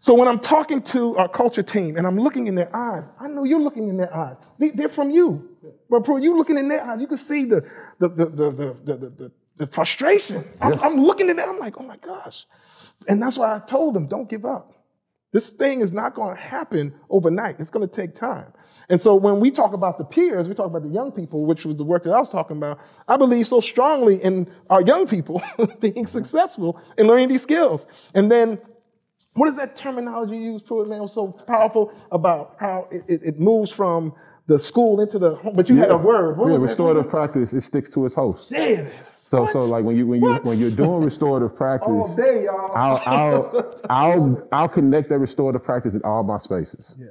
[0.00, 3.28] So when I'm talking to our culture team and I'm looking in their eyes, I
[3.28, 4.34] know you're looking in their eyes.
[4.58, 5.48] They, are from you.
[5.88, 7.64] But bro, you looking in their eyes, you can see the,
[8.00, 10.44] the, the, the, the, the, the frustration.
[10.60, 12.46] I'm, I'm looking at them, I'm like, oh my gosh.
[13.06, 14.71] And that's why I told them, don't give up.
[15.32, 17.56] This thing is not going to happen overnight.
[17.58, 18.52] It's going to take time.
[18.90, 21.64] And so when we talk about the peers, we talk about the young people, which
[21.64, 22.78] was the work that I was talking about.
[23.08, 25.42] I believe so strongly in our young people
[25.80, 26.04] being mm-hmm.
[26.04, 27.86] successful in learning these skills.
[28.14, 28.58] And then
[29.34, 31.00] what is that terminology you used, Pruitt, man?
[31.00, 34.12] was so powerful about how it, it, it, moves from
[34.46, 35.56] the school into the home.
[35.56, 35.82] But you yeah.
[35.82, 36.36] had a word.
[36.36, 38.50] What yeah, restorative practice, it sticks to its host.
[38.50, 39.11] There it is.
[39.32, 39.52] So what?
[39.52, 40.44] so like when you when you what?
[40.44, 42.70] when you're doing restorative practice, all day, y'all.
[42.76, 46.94] I'll I'll I'll I'll connect that restorative practice in all my spaces.
[46.98, 47.06] Yeah.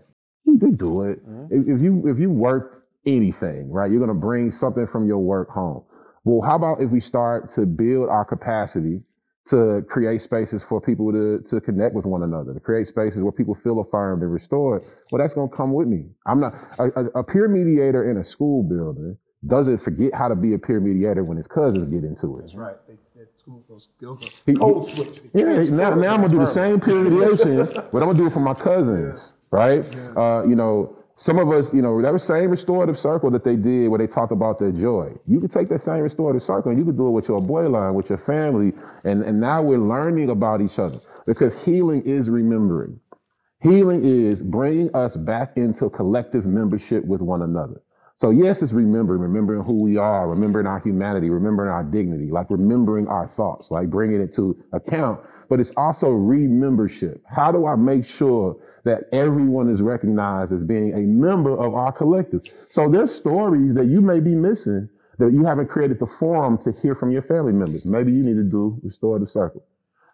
[0.46, 1.28] You can do it.
[1.28, 1.46] Mm-hmm.
[1.50, 5.50] If, if you if you worked anything, right, you're gonna bring something from your work
[5.50, 5.82] home.
[6.24, 9.02] Well, how about if we start to build our capacity
[9.48, 13.32] to create spaces for people to, to connect with one another, to create spaces where
[13.32, 14.84] people feel affirmed and restored.
[15.12, 16.06] Well, that's going to come with me.
[16.28, 20.54] I'm not a, a, peer mediator in a school building doesn't forget how to be
[20.54, 22.42] a peer mediator when his cousins get into it.
[22.42, 22.76] That's right.
[22.88, 22.96] They,
[23.42, 25.22] school, those skills are code switch.
[25.34, 28.34] Yeah, now, now I'm gonna do the same peer mediation, but I'm gonna do it
[28.34, 29.60] for my cousins, yeah.
[29.60, 29.94] right?
[29.94, 30.12] Yeah.
[30.12, 33.90] Uh, you know, some of us, you know, that same restorative circle that they did
[33.90, 35.12] where they talked about their joy.
[35.28, 37.68] You could take that same restorative circle and you could do it with your boy
[37.68, 38.74] line, with your family,
[39.04, 43.00] and, and now we're learning about each other because healing is remembering.
[43.62, 47.82] Healing is bringing us back into collective membership with one another.
[48.22, 52.52] So yes, it's remembering, remembering who we are, remembering our humanity, remembering our dignity, like
[52.52, 55.22] remembering our thoughts, like bringing it to account.
[55.50, 57.24] But it's also remembership.
[57.26, 61.92] How do I make sure that everyone is recognized as being a member of our
[61.92, 62.44] collective?
[62.70, 66.74] So there's stories that you may be missing that you haven't created the forum to
[66.80, 67.86] hear from your family members.
[67.86, 69.64] Maybe you need to do restorative circle.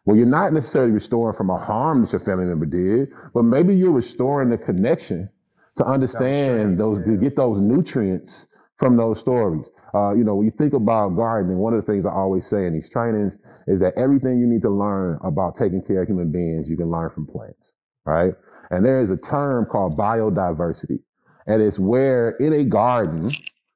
[0.05, 3.75] Well, you're not necessarily restoring from a harm that your family member did, but maybe
[3.75, 5.29] you're restoring the connection
[5.77, 7.13] to understand those, yeah.
[7.13, 9.65] to get those nutrients from those stories.
[9.93, 12.65] Uh, you know, when you think about gardening, one of the things I always say
[12.65, 13.37] in these trainings
[13.67, 16.91] is that everything you need to learn about taking care of human beings, you can
[16.91, 17.71] learn from plants,
[18.05, 18.33] right?
[18.69, 20.99] And there is a term called biodiversity.
[21.47, 23.31] And it's where in a garden,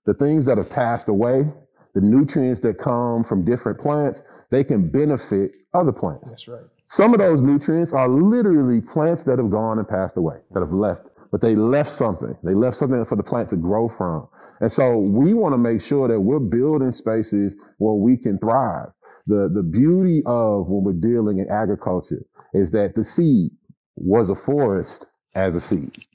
[0.06, 1.46] the things that have passed away,
[1.94, 6.30] the nutrients that come from different plants, they can benefit other plants.
[6.30, 6.64] That's right.
[6.90, 10.74] Some of those nutrients are literally plants that have gone and passed away, that have
[10.74, 12.36] left but they left something.
[12.44, 14.28] They left something for the plant to grow from.
[14.62, 18.90] And so we want to make sure that we're building spaces where we can thrive.
[19.28, 23.52] The, the beauty of when we're dealing in agriculture is that the seed
[23.98, 26.06] was a forest as a seed,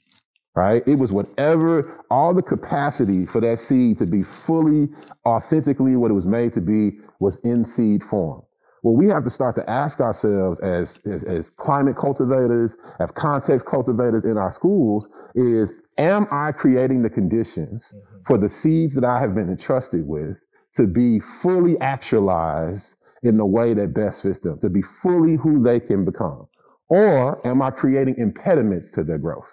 [0.55, 0.83] right?
[0.87, 4.89] It was whatever, all the capacity for that seed to be fully,
[5.25, 8.43] authentically what it was made to be was in seed form
[8.81, 13.65] what we have to start to ask ourselves as, as, as climate cultivators, as context
[13.65, 18.23] cultivators in our schools is, am I creating the conditions mm-hmm.
[18.25, 20.37] for the seeds that I have been entrusted with
[20.75, 25.63] to be fully actualized in the way that best fits them, to be fully who
[25.63, 26.47] they can become?
[26.89, 29.47] Or am I creating impediments to their growth?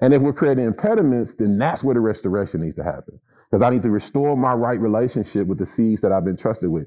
[0.00, 3.18] And if we're creating impediments, then that's where the restoration needs to happen.
[3.50, 6.70] Because I need to restore my right relationship with the seeds that I've been trusted
[6.70, 6.86] with.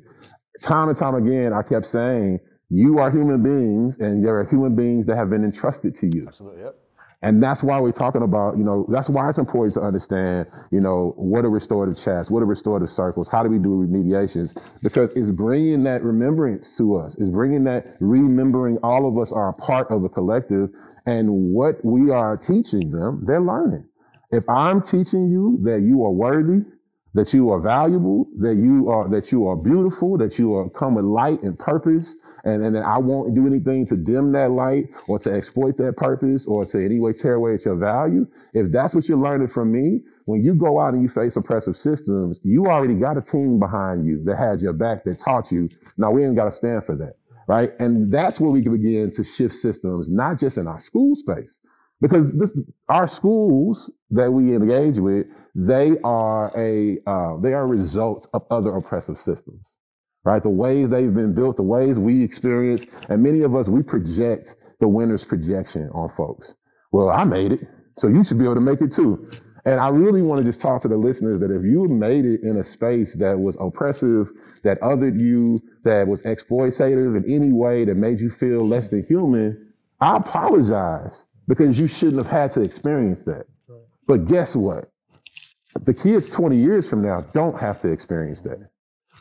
[0.62, 4.76] Time and time again, I kept saying, you are human beings, and there are human
[4.76, 6.26] beings that have been entrusted to you.
[6.28, 6.64] Absolutely.
[6.64, 6.76] Yep.
[7.24, 10.80] And that's why we're talking about, you know, that's why it's important to understand, you
[10.82, 14.58] know, what are restorative chats, what are restorative circles, how do we do remediations?
[14.82, 19.50] Because it's bringing that remembrance to us, it's bringing that remembering all of us are
[19.50, 20.70] a part of a collective,
[21.06, 23.86] and what we are teaching them, they're learning.
[24.32, 26.66] If I'm teaching you that you are worthy,
[27.14, 30.96] that you are valuable, that you are that you are beautiful, that you are come
[30.96, 34.88] with light and purpose, and, and that I won't do anything to dim that light
[35.08, 38.28] or to exploit that purpose or to any way tear away at your value.
[38.54, 41.78] If that's what you're learning from me, when you go out and you face oppressive
[41.78, 45.70] systems, you already got a team behind you that had your back that taught you.
[45.98, 47.72] Now we ain't got to stand for that, right?
[47.80, 51.60] And that's where we can begin to shift systems, not just in our school space,
[52.02, 52.58] because this
[52.90, 58.76] our schools that we engage with they are a uh, they are results of other
[58.76, 59.62] oppressive systems
[60.24, 60.44] right?
[60.44, 64.56] The ways they've been built the ways we experience and many of us we project
[64.80, 66.54] the winner's projection on folks.
[66.92, 67.62] Well i made it
[67.98, 69.30] so you should be able to make it too.
[69.66, 72.42] And i really want to just talk to the listeners that if you made it
[72.44, 74.30] in a space that was oppressive
[74.64, 79.04] that othered you that was exploitative in any way that made you feel less than
[79.04, 83.46] human i apologize because you shouldn't have had to experience that.
[84.08, 84.91] But guess what
[85.84, 88.70] the kids 20 years from now don't have to experience that.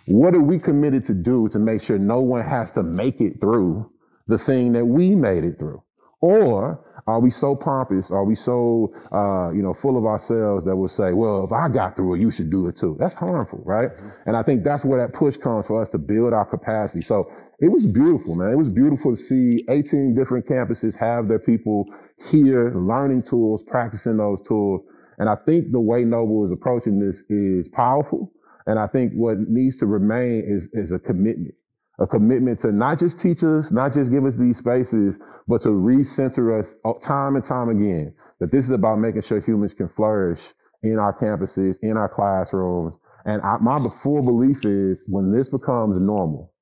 [0.06, 3.40] What are we committed to do to make sure no one has to make it
[3.40, 3.90] through
[4.26, 5.82] the thing that we made it through?
[6.20, 8.10] Or are we so pompous?
[8.10, 11.68] Are we so, uh, you know, full of ourselves that we'll say, well, if I
[11.68, 12.96] got through it, you should do it too?
[12.98, 13.90] That's harmful, right?
[14.26, 17.02] And I think that's where that push comes for us to build our capacity.
[17.02, 18.52] So it was beautiful, man.
[18.52, 21.86] It was beautiful to see 18 different campuses have their people
[22.30, 24.82] here learning tools, practicing those tools.
[25.20, 28.32] And I think the way Noble is approaching this is powerful.
[28.66, 31.54] And I think what needs to remain is, is a commitment,
[32.00, 35.14] a commitment to not just teach us, not just give us these spaces,
[35.46, 39.42] but to recenter us uh, time and time again that this is about making sure
[39.42, 40.40] humans can flourish
[40.82, 42.94] in our campuses, in our classrooms.
[43.26, 46.52] And I, my full belief is when this becomes normal,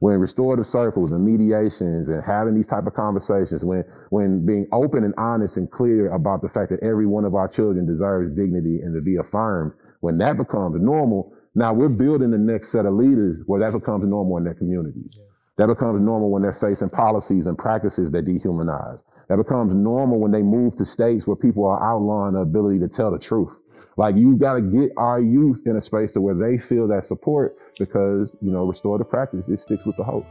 [0.00, 5.04] when restorative circles and mediations and having these type of conversations, when when being open
[5.04, 8.80] and honest and clear about the fact that every one of our children deserves dignity
[8.82, 12.94] and to be affirmed, when that becomes normal, now we're building the next set of
[12.94, 15.16] leaders where that becomes normal in their communities.
[15.18, 15.26] Yes.
[15.58, 19.02] That becomes normal when they're facing policies and practices that dehumanize.
[19.28, 22.88] That becomes normal when they move to states where people are outlawing the ability to
[22.88, 23.52] tell the truth.
[23.98, 27.04] Like you got to get our youth in a space to where they feel that
[27.04, 30.26] support because, you know, restorative practice, it sticks with the host.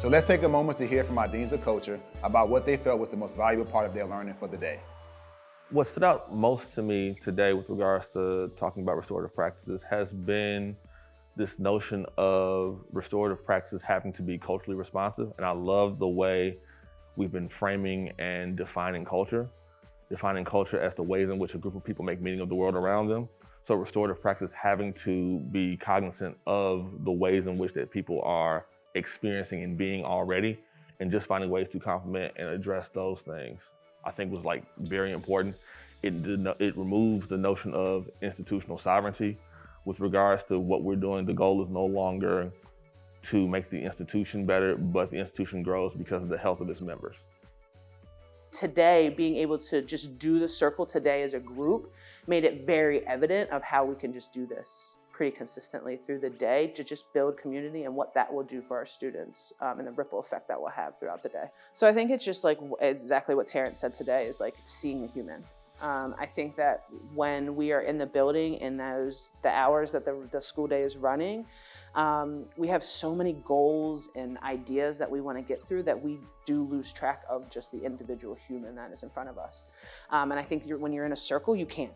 [0.00, 2.76] So let's take a moment to hear from our deans of culture about what they
[2.76, 4.80] felt was the most valuable part of their learning for the day.
[5.70, 10.10] What stood out most to me today with regards to talking about restorative practices has
[10.10, 10.74] been
[11.36, 15.30] this notion of restorative practices having to be culturally responsive.
[15.36, 16.56] And I love the way
[17.16, 19.46] we've been framing and defining culture,
[20.08, 22.54] defining culture as the ways in which a group of people make meaning of the
[22.54, 23.28] world around them.
[23.60, 28.64] So restorative practice having to be cognizant of the ways in which that people are
[28.94, 30.60] experiencing and being already
[30.98, 33.60] and just finding ways to complement and address those things.
[34.08, 35.54] I think was like very important.
[36.02, 36.14] It
[36.58, 39.36] it removes the notion of institutional sovereignty
[39.84, 41.26] with regards to what we're doing.
[41.26, 42.50] The goal is no longer
[43.24, 46.80] to make the institution better, but the institution grows because of the health of its
[46.80, 47.16] members.
[48.50, 51.92] Today, being able to just do the circle today as a group
[52.26, 56.30] made it very evident of how we can just do this pretty consistently through the
[56.30, 59.88] day to just build community and what that will do for our students um, and
[59.88, 61.46] the ripple effect that we'll have throughout the day.
[61.74, 65.08] So I think it's just like exactly what Terrence said today is like seeing the
[65.08, 65.42] human.
[65.82, 66.84] Um, I think that
[67.14, 70.82] when we are in the building in those the hours that the, the school day
[70.82, 71.46] is running,
[71.96, 76.00] um, we have so many goals and ideas that we want to get through that
[76.00, 79.66] we do lose track of just the individual human that is in front of us.
[80.10, 81.92] Um, and I think you're, when you're in a circle, you can't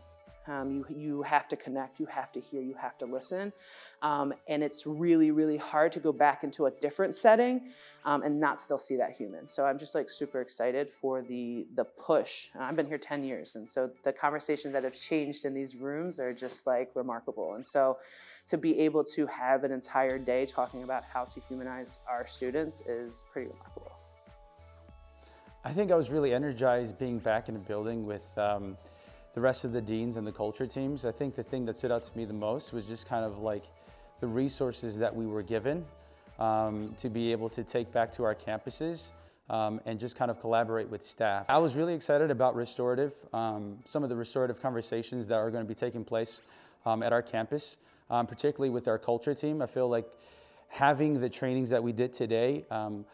[0.47, 3.53] Um, you, you have to connect, you have to hear, you have to listen.
[4.03, 7.70] Um, and it's really, really hard to go back into a different setting
[8.05, 9.47] um, and not still see that human.
[9.47, 12.49] So I'm just like super excited for the, the push.
[12.59, 16.18] I've been here 10 years, and so the conversations that have changed in these rooms
[16.18, 17.55] are just like remarkable.
[17.55, 17.99] And so
[18.49, 22.80] to be able to have an entire day talking about how to humanize our students
[22.82, 23.93] is pretty remarkable.
[25.64, 28.76] I think I was really energized being back in a building with um,
[29.35, 31.05] the rest of the deans and the culture teams.
[31.05, 33.39] I think the thing that stood out to me the most was just kind of
[33.39, 33.64] like
[34.20, 35.85] the resources that we were given
[36.39, 39.11] um, to be able to take back to our campuses
[39.51, 41.47] um, and just kind of collaborate with staff.
[41.49, 45.64] I was really excited about restorative, um, some of the restorative conversations that are going
[45.64, 46.41] to be taking place
[46.87, 47.76] um, at our campus,
[48.11, 49.62] um, particularly with our culture team.
[49.62, 50.07] I feel like
[50.68, 53.05] having the trainings that we did today um,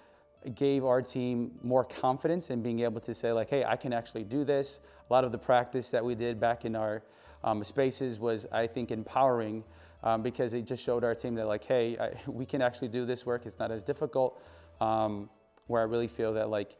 [0.55, 4.25] gave our team more confidence in being able to say like, hey, I can actually
[4.25, 4.79] do this.
[5.09, 7.03] A lot of the practice that we did back in our
[7.45, 9.65] um, spaces was, I think, empowering
[10.03, 13.07] um, because it just showed our team that like, hey, I, we can actually do
[13.07, 13.47] this work.
[13.47, 14.41] It's not as difficult.
[14.81, 15.29] Um,
[15.67, 16.77] where I really feel that like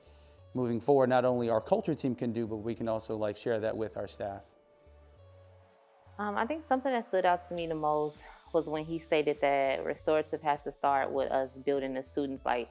[0.55, 3.61] moving forward, not only our culture team can do, but we can also like share
[3.61, 4.43] that with our staff.
[6.19, 8.23] Um, I think something that stood out to me the most
[8.53, 12.69] was when he stated that restorative has to start with us building the students like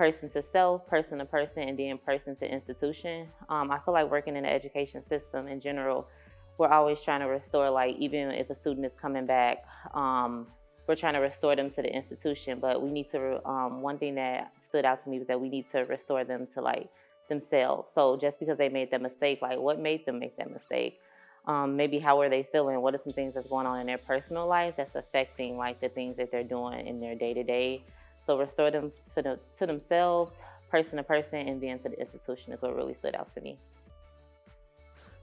[0.00, 3.28] person to self, person to person, and then person to institution.
[3.50, 6.08] Um, I feel like working in the education system in general,
[6.56, 9.58] we're always trying to restore, like, even if a student is coming back,
[9.92, 10.46] um,
[10.86, 12.60] we're trying to restore them to the institution.
[12.60, 15.50] But we need to, um, one thing that stood out to me was that we
[15.50, 16.88] need to restore them to, like,
[17.28, 17.92] themselves.
[17.94, 20.98] So just because they made that mistake, like, what made them make that mistake?
[21.44, 22.80] Um, maybe how are they feeling?
[22.80, 25.90] What are some things that's going on in their personal life that's affecting, like, the
[25.90, 27.84] things that they're doing in their day to day?
[28.30, 30.36] So restore them to, the, to themselves,
[30.70, 33.58] person to person, and then to the institution is what really stood out to me.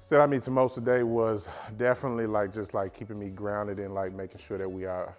[0.02, 1.48] Stood out me to most today was
[1.78, 5.16] definitely like just like keeping me grounded in like making sure that we are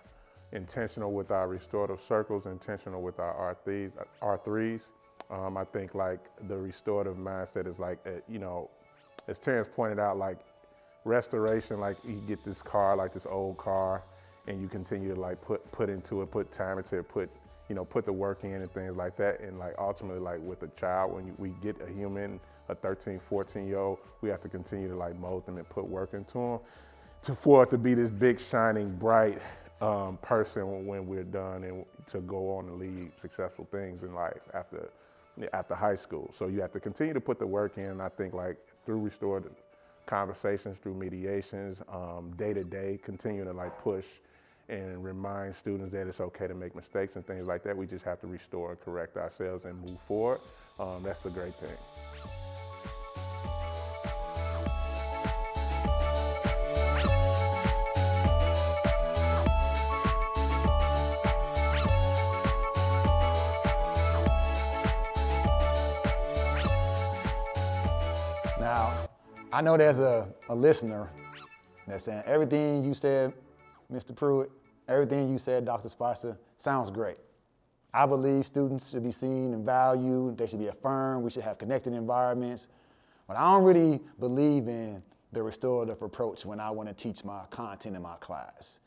[0.53, 3.93] intentional with our restorative circles, intentional with our R3s.
[4.21, 4.91] R3s.
[5.31, 8.69] Um, I think like the restorative mindset is like, uh, you know,
[9.29, 10.41] as Terrence pointed out, like
[11.07, 14.03] restoration, like you get this car, like this old car,
[14.47, 17.31] and you continue to like put put into it, put time into it, put
[17.69, 19.41] you know, put the work in and things like that.
[19.41, 23.67] And like ultimately, like with a child, when we get a human, a 13, 14
[23.67, 26.59] year old, we have to continue to like mold them and put work into them
[27.23, 29.41] to for it to be this big, shining, bright
[29.81, 34.41] um, person when we're done and to go on and lead successful things in life
[34.55, 34.89] after
[35.53, 36.33] after high school.
[36.37, 38.01] So you have to continue to put the work in.
[38.01, 39.45] I think like through restored
[40.07, 44.07] conversations, through mediations, um, day to day, continuing to like push
[44.69, 47.77] and remind students that it's okay to make mistakes and things like that.
[47.77, 50.41] We just have to restore and correct ourselves and move forward.
[50.79, 51.77] Um, that's the great thing.
[68.61, 68.93] Now,
[69.51, 71.09] I know there's a, a listener
[71.87, 73.33] that's saying everything you said,
[73.91, 74.15] Mr.
[74.15, 74.51] Pruitt,
[74.89, 75.89] everything you said, Dr.
[75.89, 77.19] Spicer, sounds great.
[77.95, 81.59] I believe students should be seen and valued, they should be affirmed, we should have
[81.59, 82.69] connected environments.
[83.27, 87.43] But I don't really believe in the restorative approach when I want to teach my
[87.51, 88.79] content in my class.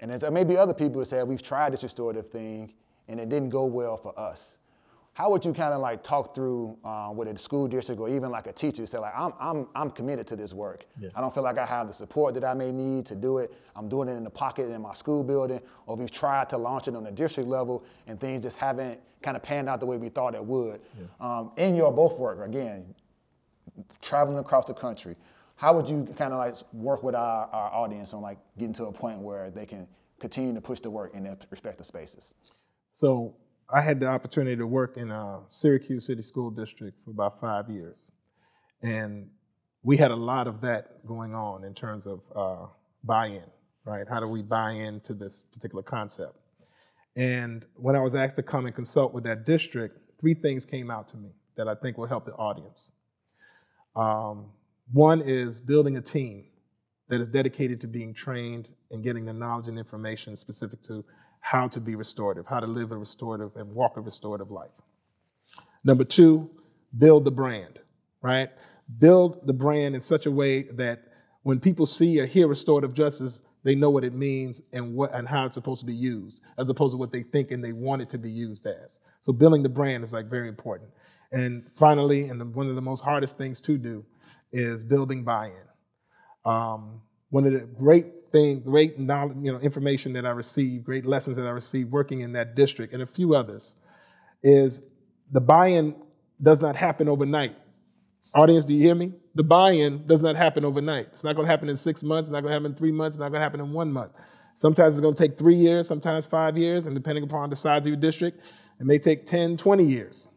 [0.00, 2.72] And there uh, may be other people who say, we've tried this restorative thing
[3.08, 4.58] and it didn't go well for us.
[5.14, 8.32] How would you kind of like talk through uh, with a school district or even
[8.32, 10.86] like a teacher say like, I'm, I'm, I'm committed to this work.
[11.00, 11.10] Yeah.
[11.14, 13.54] I don't feel like I have the support that I may need to do it.
[13.76, 16.88] I'm doing it in the pocket in my school building, or we've tried to launch
[16.88, 19.96] it on the district level and things just haven't kind of panned out the way
[19.96, 20.80] we thought it would.
[21.20, 22.84] Um, in your both work, again,
[24.02, 25.14] traveling across the country,
[25.54, 28.86] how would you kind of like work with our, our audience on like getting to
[28.86, 29.86] a point where they can
[30.18, 32.34] continue to push the work in their respective spaces?
[32.90, 33.36] So
[33.72, 37.70] I had the opportunity to work in a Syracuse City School District for about five
[37.70, 38.10] years.
[38.82, 39.28] And
[39.82, 42.66] we had a lot of that going on in terms of uh,
[43.04, 43.44] buy in,
[43.84, 44.06] right?
[44.08, 46.36] How do we buy into this particular concept?
[47.16, 50.90] And when I was asked to come and consult with that district, three things came
[50.90, 52.92] out to me that I think will help the audience.
[53.96, 54.50] Um,
[54.92, 56.46] one is building a team
[57.08, 61.04] that is dedicated to being trained and getting the knowledge and information specific to
[61.44, 64.70] how to be restorative, how to live a restorative and walk a restorative life.
[65.84, 66.48] Number two,
[66.96, 67.80] build the brand,
[68.22, 68.48] right?
[68.98, 71.02] Build the brand in such a way that
[71.42, 75.28] when people see or hear restorative justice, they know what it means and what and
[75.28, 78.00] how it's supposed to be used, as opposed to what they think and they want
[78.00, 78.98] it to be used as.
[79.20, 80.88] So building the brand is like very important.
[81.30, 84.02] And finally, and the, one of the most hardest things to do
[84.50, 85.52] is building buy-in.
[86.50, 91.06] Um, one of the great things, great knowledge, you know, information that I received, great
[91.06, 93.74] lessons that I received working in that district and a few others,
[94.42, 94.82] is
[95.30, 95.94] the buy-in
[96.42, 97.54] does not happen overnight.
[98.34, 99.12] Audience, do you hear me?
[99.36, 101.06] The buy-in does not happen overnight.
[101.12, 102.28] It's not going to happen in six months.
[102.28, 103.16] It's not going to happen in three months.
[103.16, 104.10] It's not going to happen in one month.
[104.56, 107.82] Sometimes it's going to take three years, sometimes five years, and depending upon the size
[107.82, 108.40] of your district,
[108.80, 110.28] it may take 10, 20 years.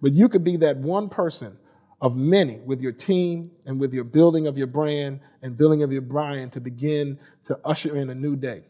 [0.00, 1.58] But you could be that one person
[2.00, 5.92] of many with your team and with your building of your brand and building of
[5.92, 8.62] your brand to begin to usher in a new day.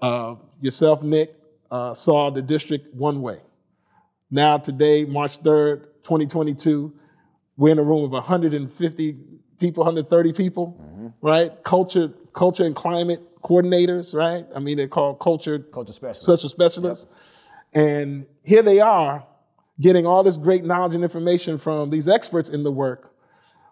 [0.00, 1.34] Uh, yourself, Nick,
[1.70, 3.40] uh, saw the district one way.
[4.30, 6.92] Now, today, March 3rd, 2022,
[7.56, 9.16] we're in a room of 150
[9.58, 11.08] people, 130 people, mm-hmm.
[11.20, 11.62] right?
[11.64, 14.46] Culture, culture and climate coordinators, right?
[14.54, 16.26] I mean, they're called culture, culture specialists.
[16.26, 17.06] Social specialists.
[17.74, 17.84] Yep.
[17.84, 19.26] And here they are
[19.80, 23.14] getting all this great knowledge and information from these experts in the work,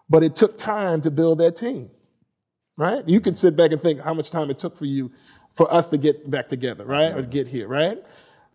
[0.09, 1.89] but it took time to build that team,
[2.77, 3.07] right?
[3.07, 5.11] You can sit back and think how much time it took for you,
[5.55, 7.15] for us to get back together, right?
[7.15, 7.97] Or get here, right?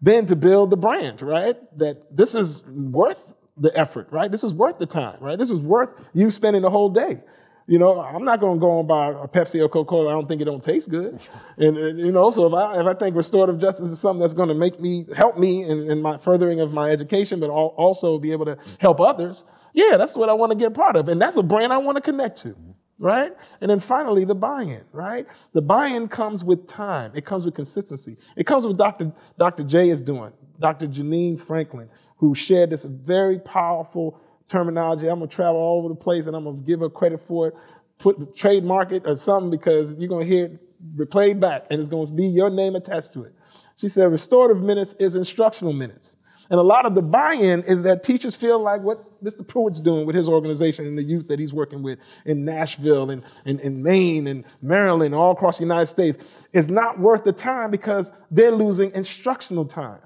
[0.03, 1.57] Then to build the brand, right?
[1.79, 3.19] That this is worth
[3.57, 4.31] the effort, right?
[4.31, 5.39] This is worth the time, right?
[5.39, 7.23] This is worth you spending the whole day.
[7.69, 10.11] You know, I'm not going to go and buy a Pepsi or Coca-Cola.
[10.11, 11.19] I don't think it don't taste good.
[11.59, 14.35] And, and, you know, so if I if I think restorative justice is something that's
[14.35, 18.19] going to make me help me in, in my furthering of my education, but also
[18.19, 21.21] be able to help others, yeah, that's what I want to get part of, and
[21.21, 22.55] that's a brand I want to connect to.
[22.99, 23.33] Right?
[23.63, 25.27] And then finally, the buy in, right?
[25.53, 28.19] The buy in comes with time, it comes with consistency.
[28.37, 29.13] It comes with Dr.
[29.39, 29.65] Dr.
[29.65, 30.89] J is doing, Dr.
[30.89, 31.89] Janine Franklin,
[32.19, 35.09] who shared this very powerful terminology.
[35.09, 37.55] I'm gonna travel all over the place and I'm gonna give her credit for it.
[37.99, 41.89] Put the trademark it or something because you're gonna hear it replayed back and it's
[41.89, 43.35] gonna be your name attached to it.
[43.77, 46.17] She said restorative minutes is instructional minutes.
[46.49, 49.47] And a lot of the buy-in is that teachers feel like what Mr.
[49.47, 53.25] Pruitt's doing with his organization and the youth that he's working with in Nashville and
[53.45, 57.71] in, in Maine and Maryland, all across the United States, is not worth the time
[57.71, 59.99] because they're losing instructional time.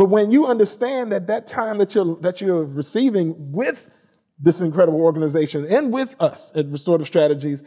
[0.00, 3.90] But when you understand that that time that you're, that you're receiving with
[4.38, 7.62] this incredible organization and with us at Restorative Strategies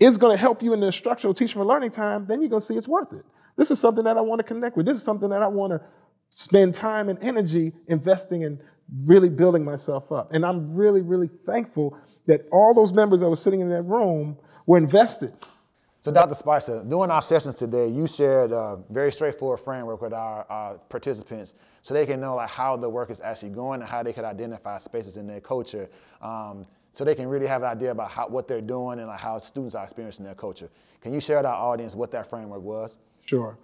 [0.00, 2.58] is going to help you in the instructional teaching and learning time, then you're going
[2.58, 3.24] to see it's worth it.
[3.54, 4.86] This is something that I want to connect with.
[4.86, 5.80] This is something that I want to
[6.30, 8.60] spend time and energy investing in
[9.04, 10.32] really building myself up.
[10.32, 14.36] And I'm really, really thankful that all those members that were sitting in that room
[14.66, 15.32] were invested
[16.08, 16.34] so, Dr.
[16.34, 21.52] Spicer, during our sessions today, you shared a very straightforward framework with our, our, participants
[21.82, 24.24] so they can know like how the work is actually going and how they can
[24.24, 25.86] identify spaces in their culture
[26.22, 29.20] um, so they can really have an idea about how, what they're doing and like
[29.20, 30.70] how students are experiencing their culture.
[31.02, 32.96] Can you share with our audience what that framework was?
[33.26, 33.58] Sure.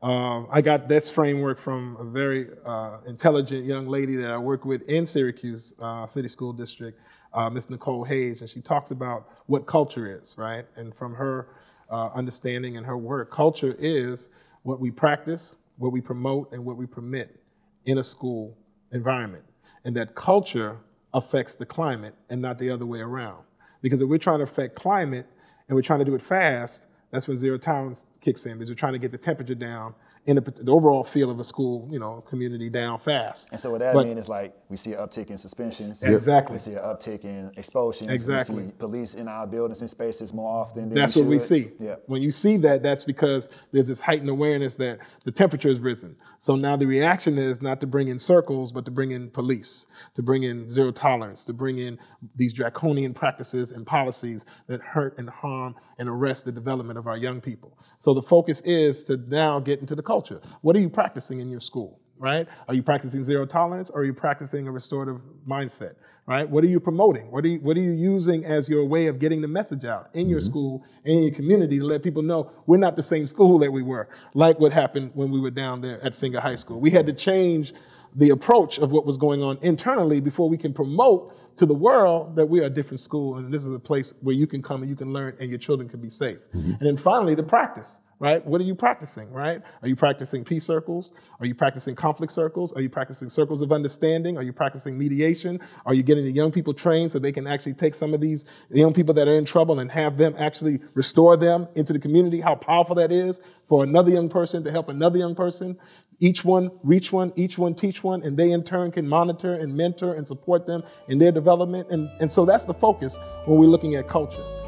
[0.00, 4.64] Um, I got this framework from a very uh, intelligent young lady that I work
[4.64, 6.98] with in Syracuse uh, City School District,
[7.34, 10.64] uh, Nicole Hayes, and she talks about what culture is, right?
[10.76, 11.48] And from her
[11.92, 13.30] uh, understanding and her work.
[13.30, 14.30] Culture is
[14.62, 17.40] what we practice, what we promote, and what we permit
[17.84, 18.56] in a school
[18.92, 19.44] environment.
[19.84, 20.78] And that culture
[21.14, 23.44] affects the climate and not the other way around.
[23.82, 25.26] Because if we're trying to affect climate
[25.68, 28.74] and we're trying to do it fast, that's when zero tolerance kicks in because we're
[28.74, 29.94] trying to get the temperature down
[30.26, 33.48] in the, the, overall feel of a school, you know, community down fast.
[33.50, 36.02] And so what that means is like we see an uptick in suspensions.
[36.02, 36.54] Exactly.
[36.54, 38.10] We see an uptick in expulsions.
[38.10, 38.56] Exactly.
[38.56, 41.38] We see police in our buildings and spaces more often than That's we what we
[41.40, 41.72] see.
[41.80, 41.96] Yeah.
[42.06, 46.14] When you see that, that's because there's this heightened awareness that the temperature has risen.
[46.38, 49.88] So now the reaction is not to bring in circles, but to bring in police,
[50.14, 51.98] to bring in zero tolerance, to bring in
[52.36, 57.16] these draconian practices and policies that hurt and harm and arrest the development of our
[57.16, 57.78] young people.
[57.98, 60.42] So the focus is to now get into the culture.
[60.60, 62.46] What are you practicing in your school, right?
[62.68, 65.94] Are you practicing zero tolerance or are you practicing a restorative mindset,
[66.26, 66.46] right?
[66.46, 67.30] What are you promoting?
[67.30, 70.10] What are you, what are you using as your way of getting the message out
[70.12, 70.50] in your mm-hmm.
[70.50, 73.72] school and in your community to let people know we're not the same school that
[73.72, 76.78] we were, like what happened when we were down there at Fenger High School.
[76.78, 77.72] We had to change
[78.14, 82.36] the approach of what was going on internally before we can promote to the world
[82.36, 84.82] that we are a different school and this is a place where you can come
[84.82, 86.36] and you can learn and your children can be safe.
[86.54, 86.72] Mm-hmm.
[86.72, 88.46] And then finally, the practice right?
[88.46, 89.60] What are you practicing, right?
[89.82, 91.12] Are you practicing peace circles?
[91.40, 92.72] Are you practicing conflict circles?
[92.72, 94.38] Are you practicing circles of understanding?
[94.38, 95.58] Are you practicing mediation?
[95.86, 98.44] Are you getting the young people trained so they can actually take some of these
[98.70, 102.40] young people that are in trouble and have them actually restore them into the community?
[102.40, 105.76] How powerful that is for another young person to help another young person.
[106.20, 109.76] Each one reach one, each one teach one, and they in turn can monitor and
[109.76, 111.88] mentor and support them in their development.
[111.90, 114.61] And, and so that's the focus when we're looking at culture.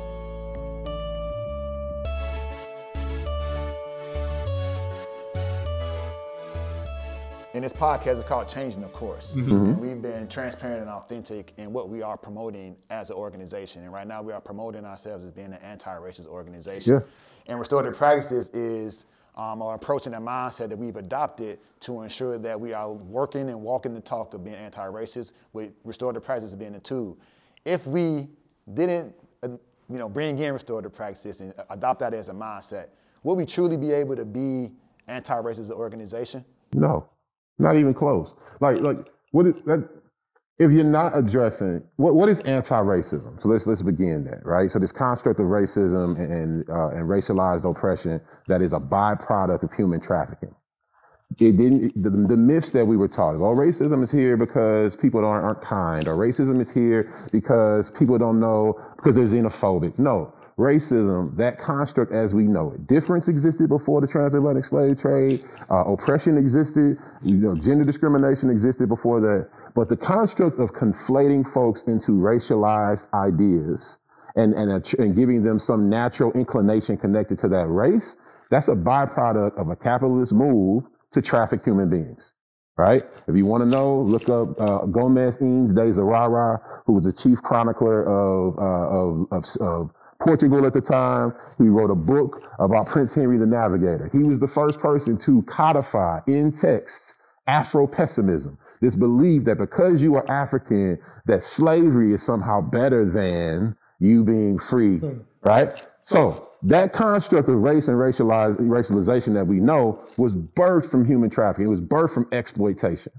[7.65, 9.35] This podcast is called Changing the Course.
[9.37, 13.83] And we've been transparent and authentic in what we are promoting as an organization.
[13.85, 16.93] And right now we are promoting ourselves as being an anti-racist organization.
[16.93, 17.01] Yeah.
[17.47, 19.07] And restorative practices is
[19.37, 23.49] um, our approach and a mindset that we've adopted to ensure that we are working
[23.49, 27.19] and walking the talk of being anti-racist with restorative practices being the tool.
[27.65, 28.29] If we
[28.75, 32.89] didn't, uh, you know, bring in restorative practices and adopt that as a mindset,
[33.23, 34.71] would we truly be able to be
[35.09, 36.45] anti-racist organization?
[36.75, 37.09] No,
[37.59, 38.31] not even close.
[38.61, 38.99] Like, like
[39.33, 39.89] what is that?
[40.59, 43.43] If you're not addressing what, what is anti-racism?
[43.43, 44.71] So let's let's begin that, right?
[44.71, 49.73] So this construct of racism and uh, and racialized oppression that is a byproduct of
[49.73, 50.55] human trafficking.
[51.41, 52.01] It didn't.
[52.01, 55.45] The, the myths that we were taught is, oh, racism is here because people aren't,
[55.45, 59.99] aren't kind, or racism is here because people don't know because they're xenophobic.
[59.99, 62.87] No, racism, that construct as we know it.
[62.87, 65.45] Difference existed before the transatlantic slave trade.
[65.71, 66.99] Uh, oppression existed.
[67.23, 69.49] You know, gender discrimination existed before that.
[69.75, 73.99] But the construct of conflating folks into racialized ideas
[74.37, 78.17] and, and, a, and giving them some natural inclination connected to that race,
[78.51, 82.31] that's a byproduct of a capitalist move to traffic human beings
[82.77, 83.05] right?
[83.29, 87.13] If you want to know, look up uh, Gomes Eanes de Zurara, who was the
[87.13, 89.91] chief chronicler of, uh, of, of, of
[90.25, 91.35] Portugal at the time.
[91.59, 94.09] He wrote a book about Prince Henry the Navigator.
[94.13, 97.15] He was the first person to codify in text
[97.47, 104.25] Afro-pessimism, this belief that because you are African, that slavery is somehow better than you
[104.25, 105.19] being free, hmm.
[105.43, 105.87] right?
[106.05, 111.29] So that construct of race and racialized, racialization that we know was birthed from human
[111.29, 111.67] trafficking.
[111.67, 113.13] It was birthed from exploitation.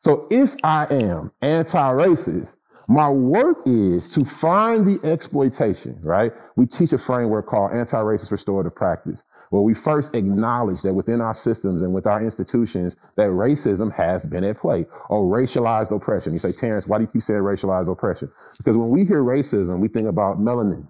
[0.00, 2.54] So if I am anti-racist,
[2.88, 6.32] my work is to find the exploitation, right?
[6.56, 11.34] We teach a framework called anti-racist restorative practice, where we first acknowledge that within our
[11.34, 16.32] systems and with our institutions, that racism has been at play or racialized oppression.
[16.32, 18.30] You say, Terrence, why do you keep saying racialized oppression?
[18.58, 20.86] Because when we hear racism, we think about melanin,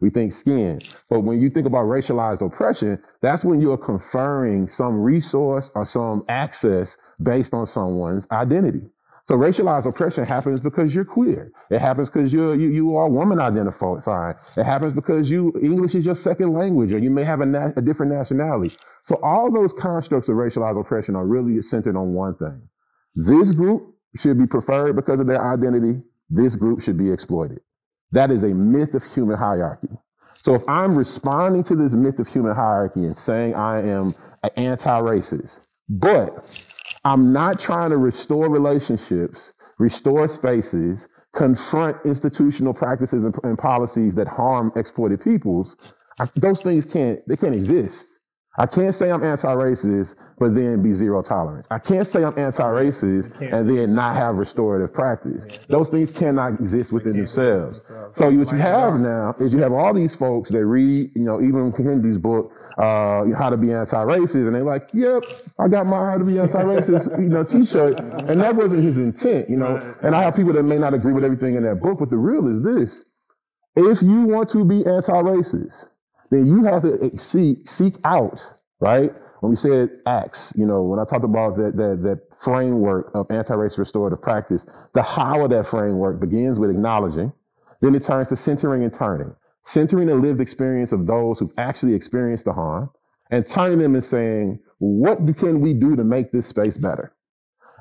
[0.00, 0.80] we think skin.
[1.08, 6.24] But when you think about racialized oppression, that's when you're conferring some resource or some
[6.28, 8.82] access based on someone's identity.
[9.28, 11.52] So racialized oppression happens because you're queer.
[11.70, 14.36] It happens because you're you, you are woman identified.
[14.56, 17.72] It happens because you English is your second language, or you may have a, na-
[17.76, 18.74] a different nationality.
[19.04, 22.62] So all those constructs of racialized oppression are really centered on one thing:
[23.16, 26.02] this group should be preferred because of their identity.
[26.30, 27.60] This group should be exploited.
[28.12, 29.90] That is a myth of human hierarchy.
[30.38, 34.50] So if I'm responding to this myth of human hierarchy and saying I am an
[34.56, 36.46] anti-racist, but
[37.04, 44.28] I'm not trying to restore relationships, restore spaces, confront institutional practices and, and policies that
[44.28, 45.76] harm exploited peoples.
[46.20, 48.17] I, those things can't they can't exist.
[48.58, 51.66] I can't say I'm anti-racist, but then be zero tolerance.
[51.70, 55.60] I can't say I'm anti-racist and then not have restorative practice.
[55.68, 57.80] Those things cannot exist within themselves.
[58.12, 61.40] So what you have now is you have all these folks that read, you know,
[61.40, 65.24] even Kendi's book, uh, How to Be Anti-Racist, and they're like, "Yep,
[65.58, 69.50] I got my How to Be Anti-Racist, you know, T-shirt," and that wasn't his intent,
[69.50, 69.76] you know.
[70.02, 72.16] And I have people that may not agree with everything in that book, but the
[72.16, 73.04] real is this:
[73.76, 75.86] if you want to be anti-racist,
[76.30, 78.44] then you have to seek seek out,
[78.80, 79.12] right?
[79.40, 83.30] When we said acts, you know, when I talked about that that that framework of
[83.30, 87.32] anti-racist restorative practice, the how of that framework begins with acknowledging,
[87.80, 89.34] then it turns to centering and turning.
[89.64, 92.90] Centering the lived experience of those who've actually experienced the harm,
[93.30, 97.12] and turning them and saying, what can we do to make this space better?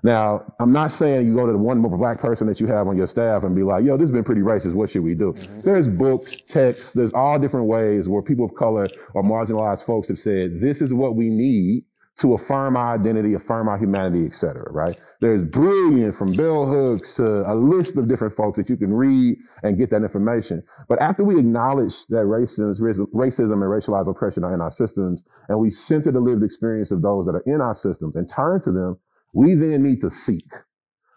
[0.04, 2.96] Now, I'm not saying you go to the one black person that you have on
[2.96, 4.74] your staff and be like, yo, this has been pretty racist.
[4.74, 5.34] What should we do?
[5.34, 5.62] Mm-hmm.
[5.62, 10.20] There's books, texts, there's all different ways where people of color or marginalized folks have
[10.20, 11.84] said, this is what we need
[12.20, 15.00] to affirm our identity, affirm our humanity, et cetera, right?
[15.22, 19.38] There's brilliant from bell hooks to a list of different folks that you can read
[19.62, 20.64] and get that information.
[20.88, 25.60] But after we acknowledge that racism, racism and racialized oppression are in our systems, and
[25.60, 28.72] we center the lived experience of those that are in our systems and turn to
[28.72, 28.98] them,
[29.38, 30.50] we then need to seek.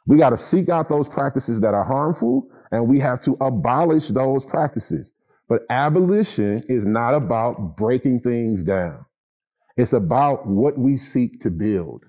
[0.07, 4.09] We got to seek out those practices that are harmful, and we have to abolish
[4.09, 5.11] those practices.
[5.49, 9.07] But abolition is not about breaking things down.
[9.79, 12.05] It's about what we seek to build.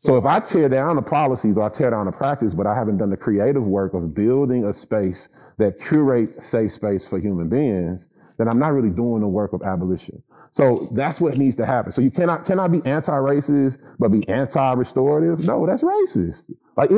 [0.00, 2.74] So if I tear down the policies or I tear down the practice, but I
[2.74, 5.28] haven't done the creative work of building a space
[5.58, 8.08] that curates safe space for human beings,
[8.38, 10.20] then I'm not really doing the work of abolition.
[10.52, 11.92] So that's what needs to happen.
[11.92, 15.46] So you cannot cannot be anti-racist but be anti-restorative.
[15.46, 16.44] No, that's racist.
[16.76, 16.90] Like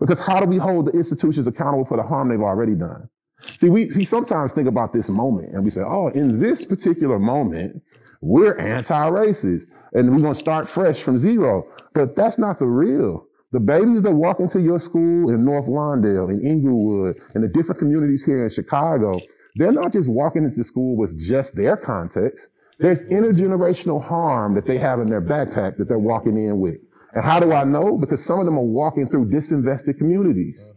[0.00, 3.08] because how do we hold the institutions accountable for the harm they've already done?
[3.42, 7.18] See, we, we sometimes think about this moment and we say, oh, in this particular
[7.18, 7.82] moment,
[8.22, 11.66] we're anti-racist and we're gonna start fresh from zero.
[11.92, 13.26] But that's not the real.
[13.52, 17.78] The babies that walk into your school in North Lawndale, in Englewood, and the different
[17.78, 19.20] communities here in Chicago,
[19.54, 22.48] they're not just walking into school with just their context.
[22.78, 26.76] There's intergenerational harm that they have in their backpack that they're walking in with.
[27.14, 27.96] And how do I know?
[27.96, 30.72] Because some of them are walking through disinvested communities.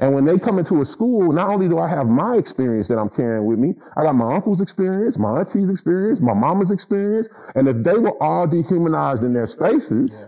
[0.00, 2.98] And when they come into a school, not only do I have my experience that
[2.98, 7.26] I'm carrying with me, I got my uncle's experience, my auntie's experience, my mama's experience.
[7.54, 10.26] And if they were all dehumanized in their spaces,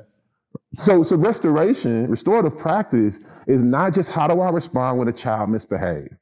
[0.78, 5.50] so, so restoration, restorative practice is not just how do I respond when a child
[5.50, 6.14] misbehaves.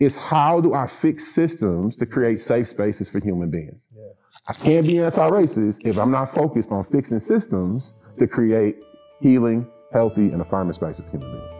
[0.00, 3.80] It's how do I fix systems to create safe spaces for human beings.
[4.48, 8.76] I can't be anti-racist if I'm not focused on fixing systems to create
[9.20, 11.50] healing, healthy, and affirming spaces for human beings.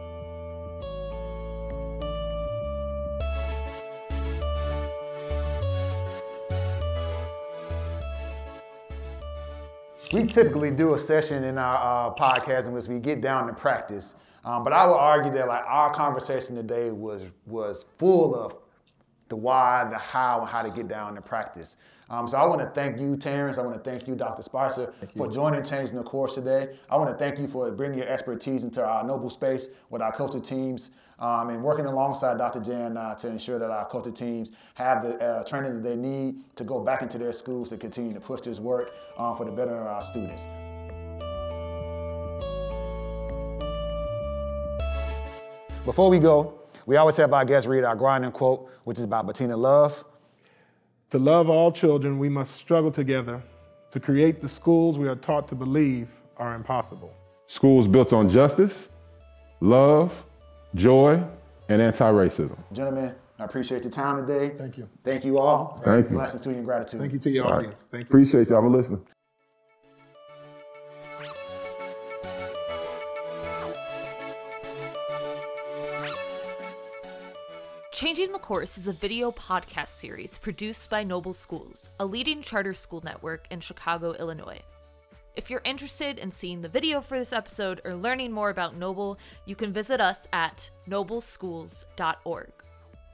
[10.12, 13.53] We typically do a session in our uh, podcast in which we get down to
[13.53, 14.14] practice.
[14.45, 18.57] Um, but I would argue that like our conversation today was was full of
[19.28, 21.76] the why, the how, and how to get down to practice.
[22.11, 23.57] Um, so I want to thank you, Terrence.
[23.57, 24.42] I want to thank you, Dr.
[24.42, 26.76] Spicer, for joining Changing the Course today.
[26.90, 30.14] I want to thank you for bringing your expertise into our noble space with our
[30.14, 32.61] culture teams um, and working alongside Dr.
[32.61, 36.45] Jan uh, to ensure that our culture teams have the uh, training that they need
[36.57, 39.53] to go back into their schools to continue to push this work uh, for the
[39.53, 40.47] betterment of our students.
[45.85, 46.55] Before we go,
[46.87, 50.03] we always have our guests read our grinding quote, which is by Bettina Love.
[51.11, 53.43] To love all children, we must struggle together
[53.91, 56.09] to create the schools we are taught to believe
[56.39, 57.12] are impossible.
[57.49, 58.89] Schools built on justice,
[59.61, 60.24] love,
[60.74, 61.22] joy,
[61.68, 62.57] and anti-racism.
[62.72, 64.57] Gentlemen, I appreciate your time today.
[64.57, 64.89] Thank you.
[65.05, 65.82] Thank you all.
[65.85, 66.16] Thank you.
[66.16, 67.01] Blessings to you and gratitude.
[67.01, 67.59] Thank you to your All right.
[67.59, 67.89] audience.
[67.91, 68.09] Thank you.
[68.09, 69.07] Appreciate y'all for listening.
[77.95, 82.74] Changing the Course is a video podcast series produced by Noble Schools, a leading charter
[82.74, 84.61] school network in Chicago, Illinois.
[85.36, 89.16] If you're interested in seeing the video for this episode or learning more about Noble,
[89.47, 92.53] you can visit us at nobleschools.org.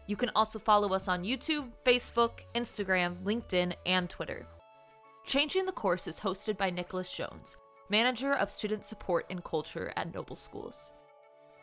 [0.07, 4.47] You can also follow us on YouTube, Facebook, Instagram, LinkedIn, and Twitter.
[5.26, 7.59] Changing the Course is hosted by Nicholas Jones,
[7.91, 10.93] Manager of Student Support and Culture at Noble Schools.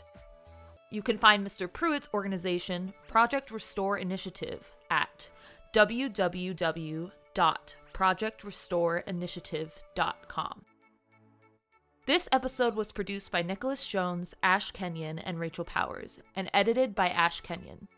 [0.89, 1.71] You can find Mr.
[1.71, 5.29] Pruitt's organization, Project Restore Initiative, at
[7.97, 10.65] www.projectrestoreinitiative.com.
[12.05, 17.09] This episode was produced by Nicholas Jones, Ashe Kenyon, and Rachel Powers, and edited by
[17.09, 17.89] Ashe Kenyon.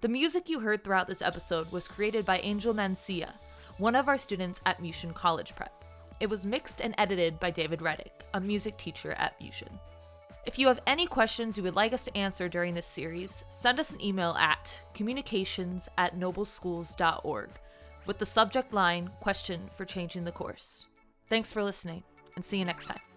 [0.00, 3.32] The music you heard throughout this episode was created by Angel Mancilla,
[3.78, 5.84] one of our students at Muchin College Prep.
[6.20, 9.72] It was mixed and edited by David Redick, a music teacher at Muchin.
[10.46, 13.80] If you have any questions you would like us to answer during this series, send
[13.80, 17.50] us an email at communications at nobleschools.org
[18.06, 20.86] with the subject line Question for Changing the Course.
[21.28, 22.02] Thanks for listening,
[22.36, 23.11] and see you next time.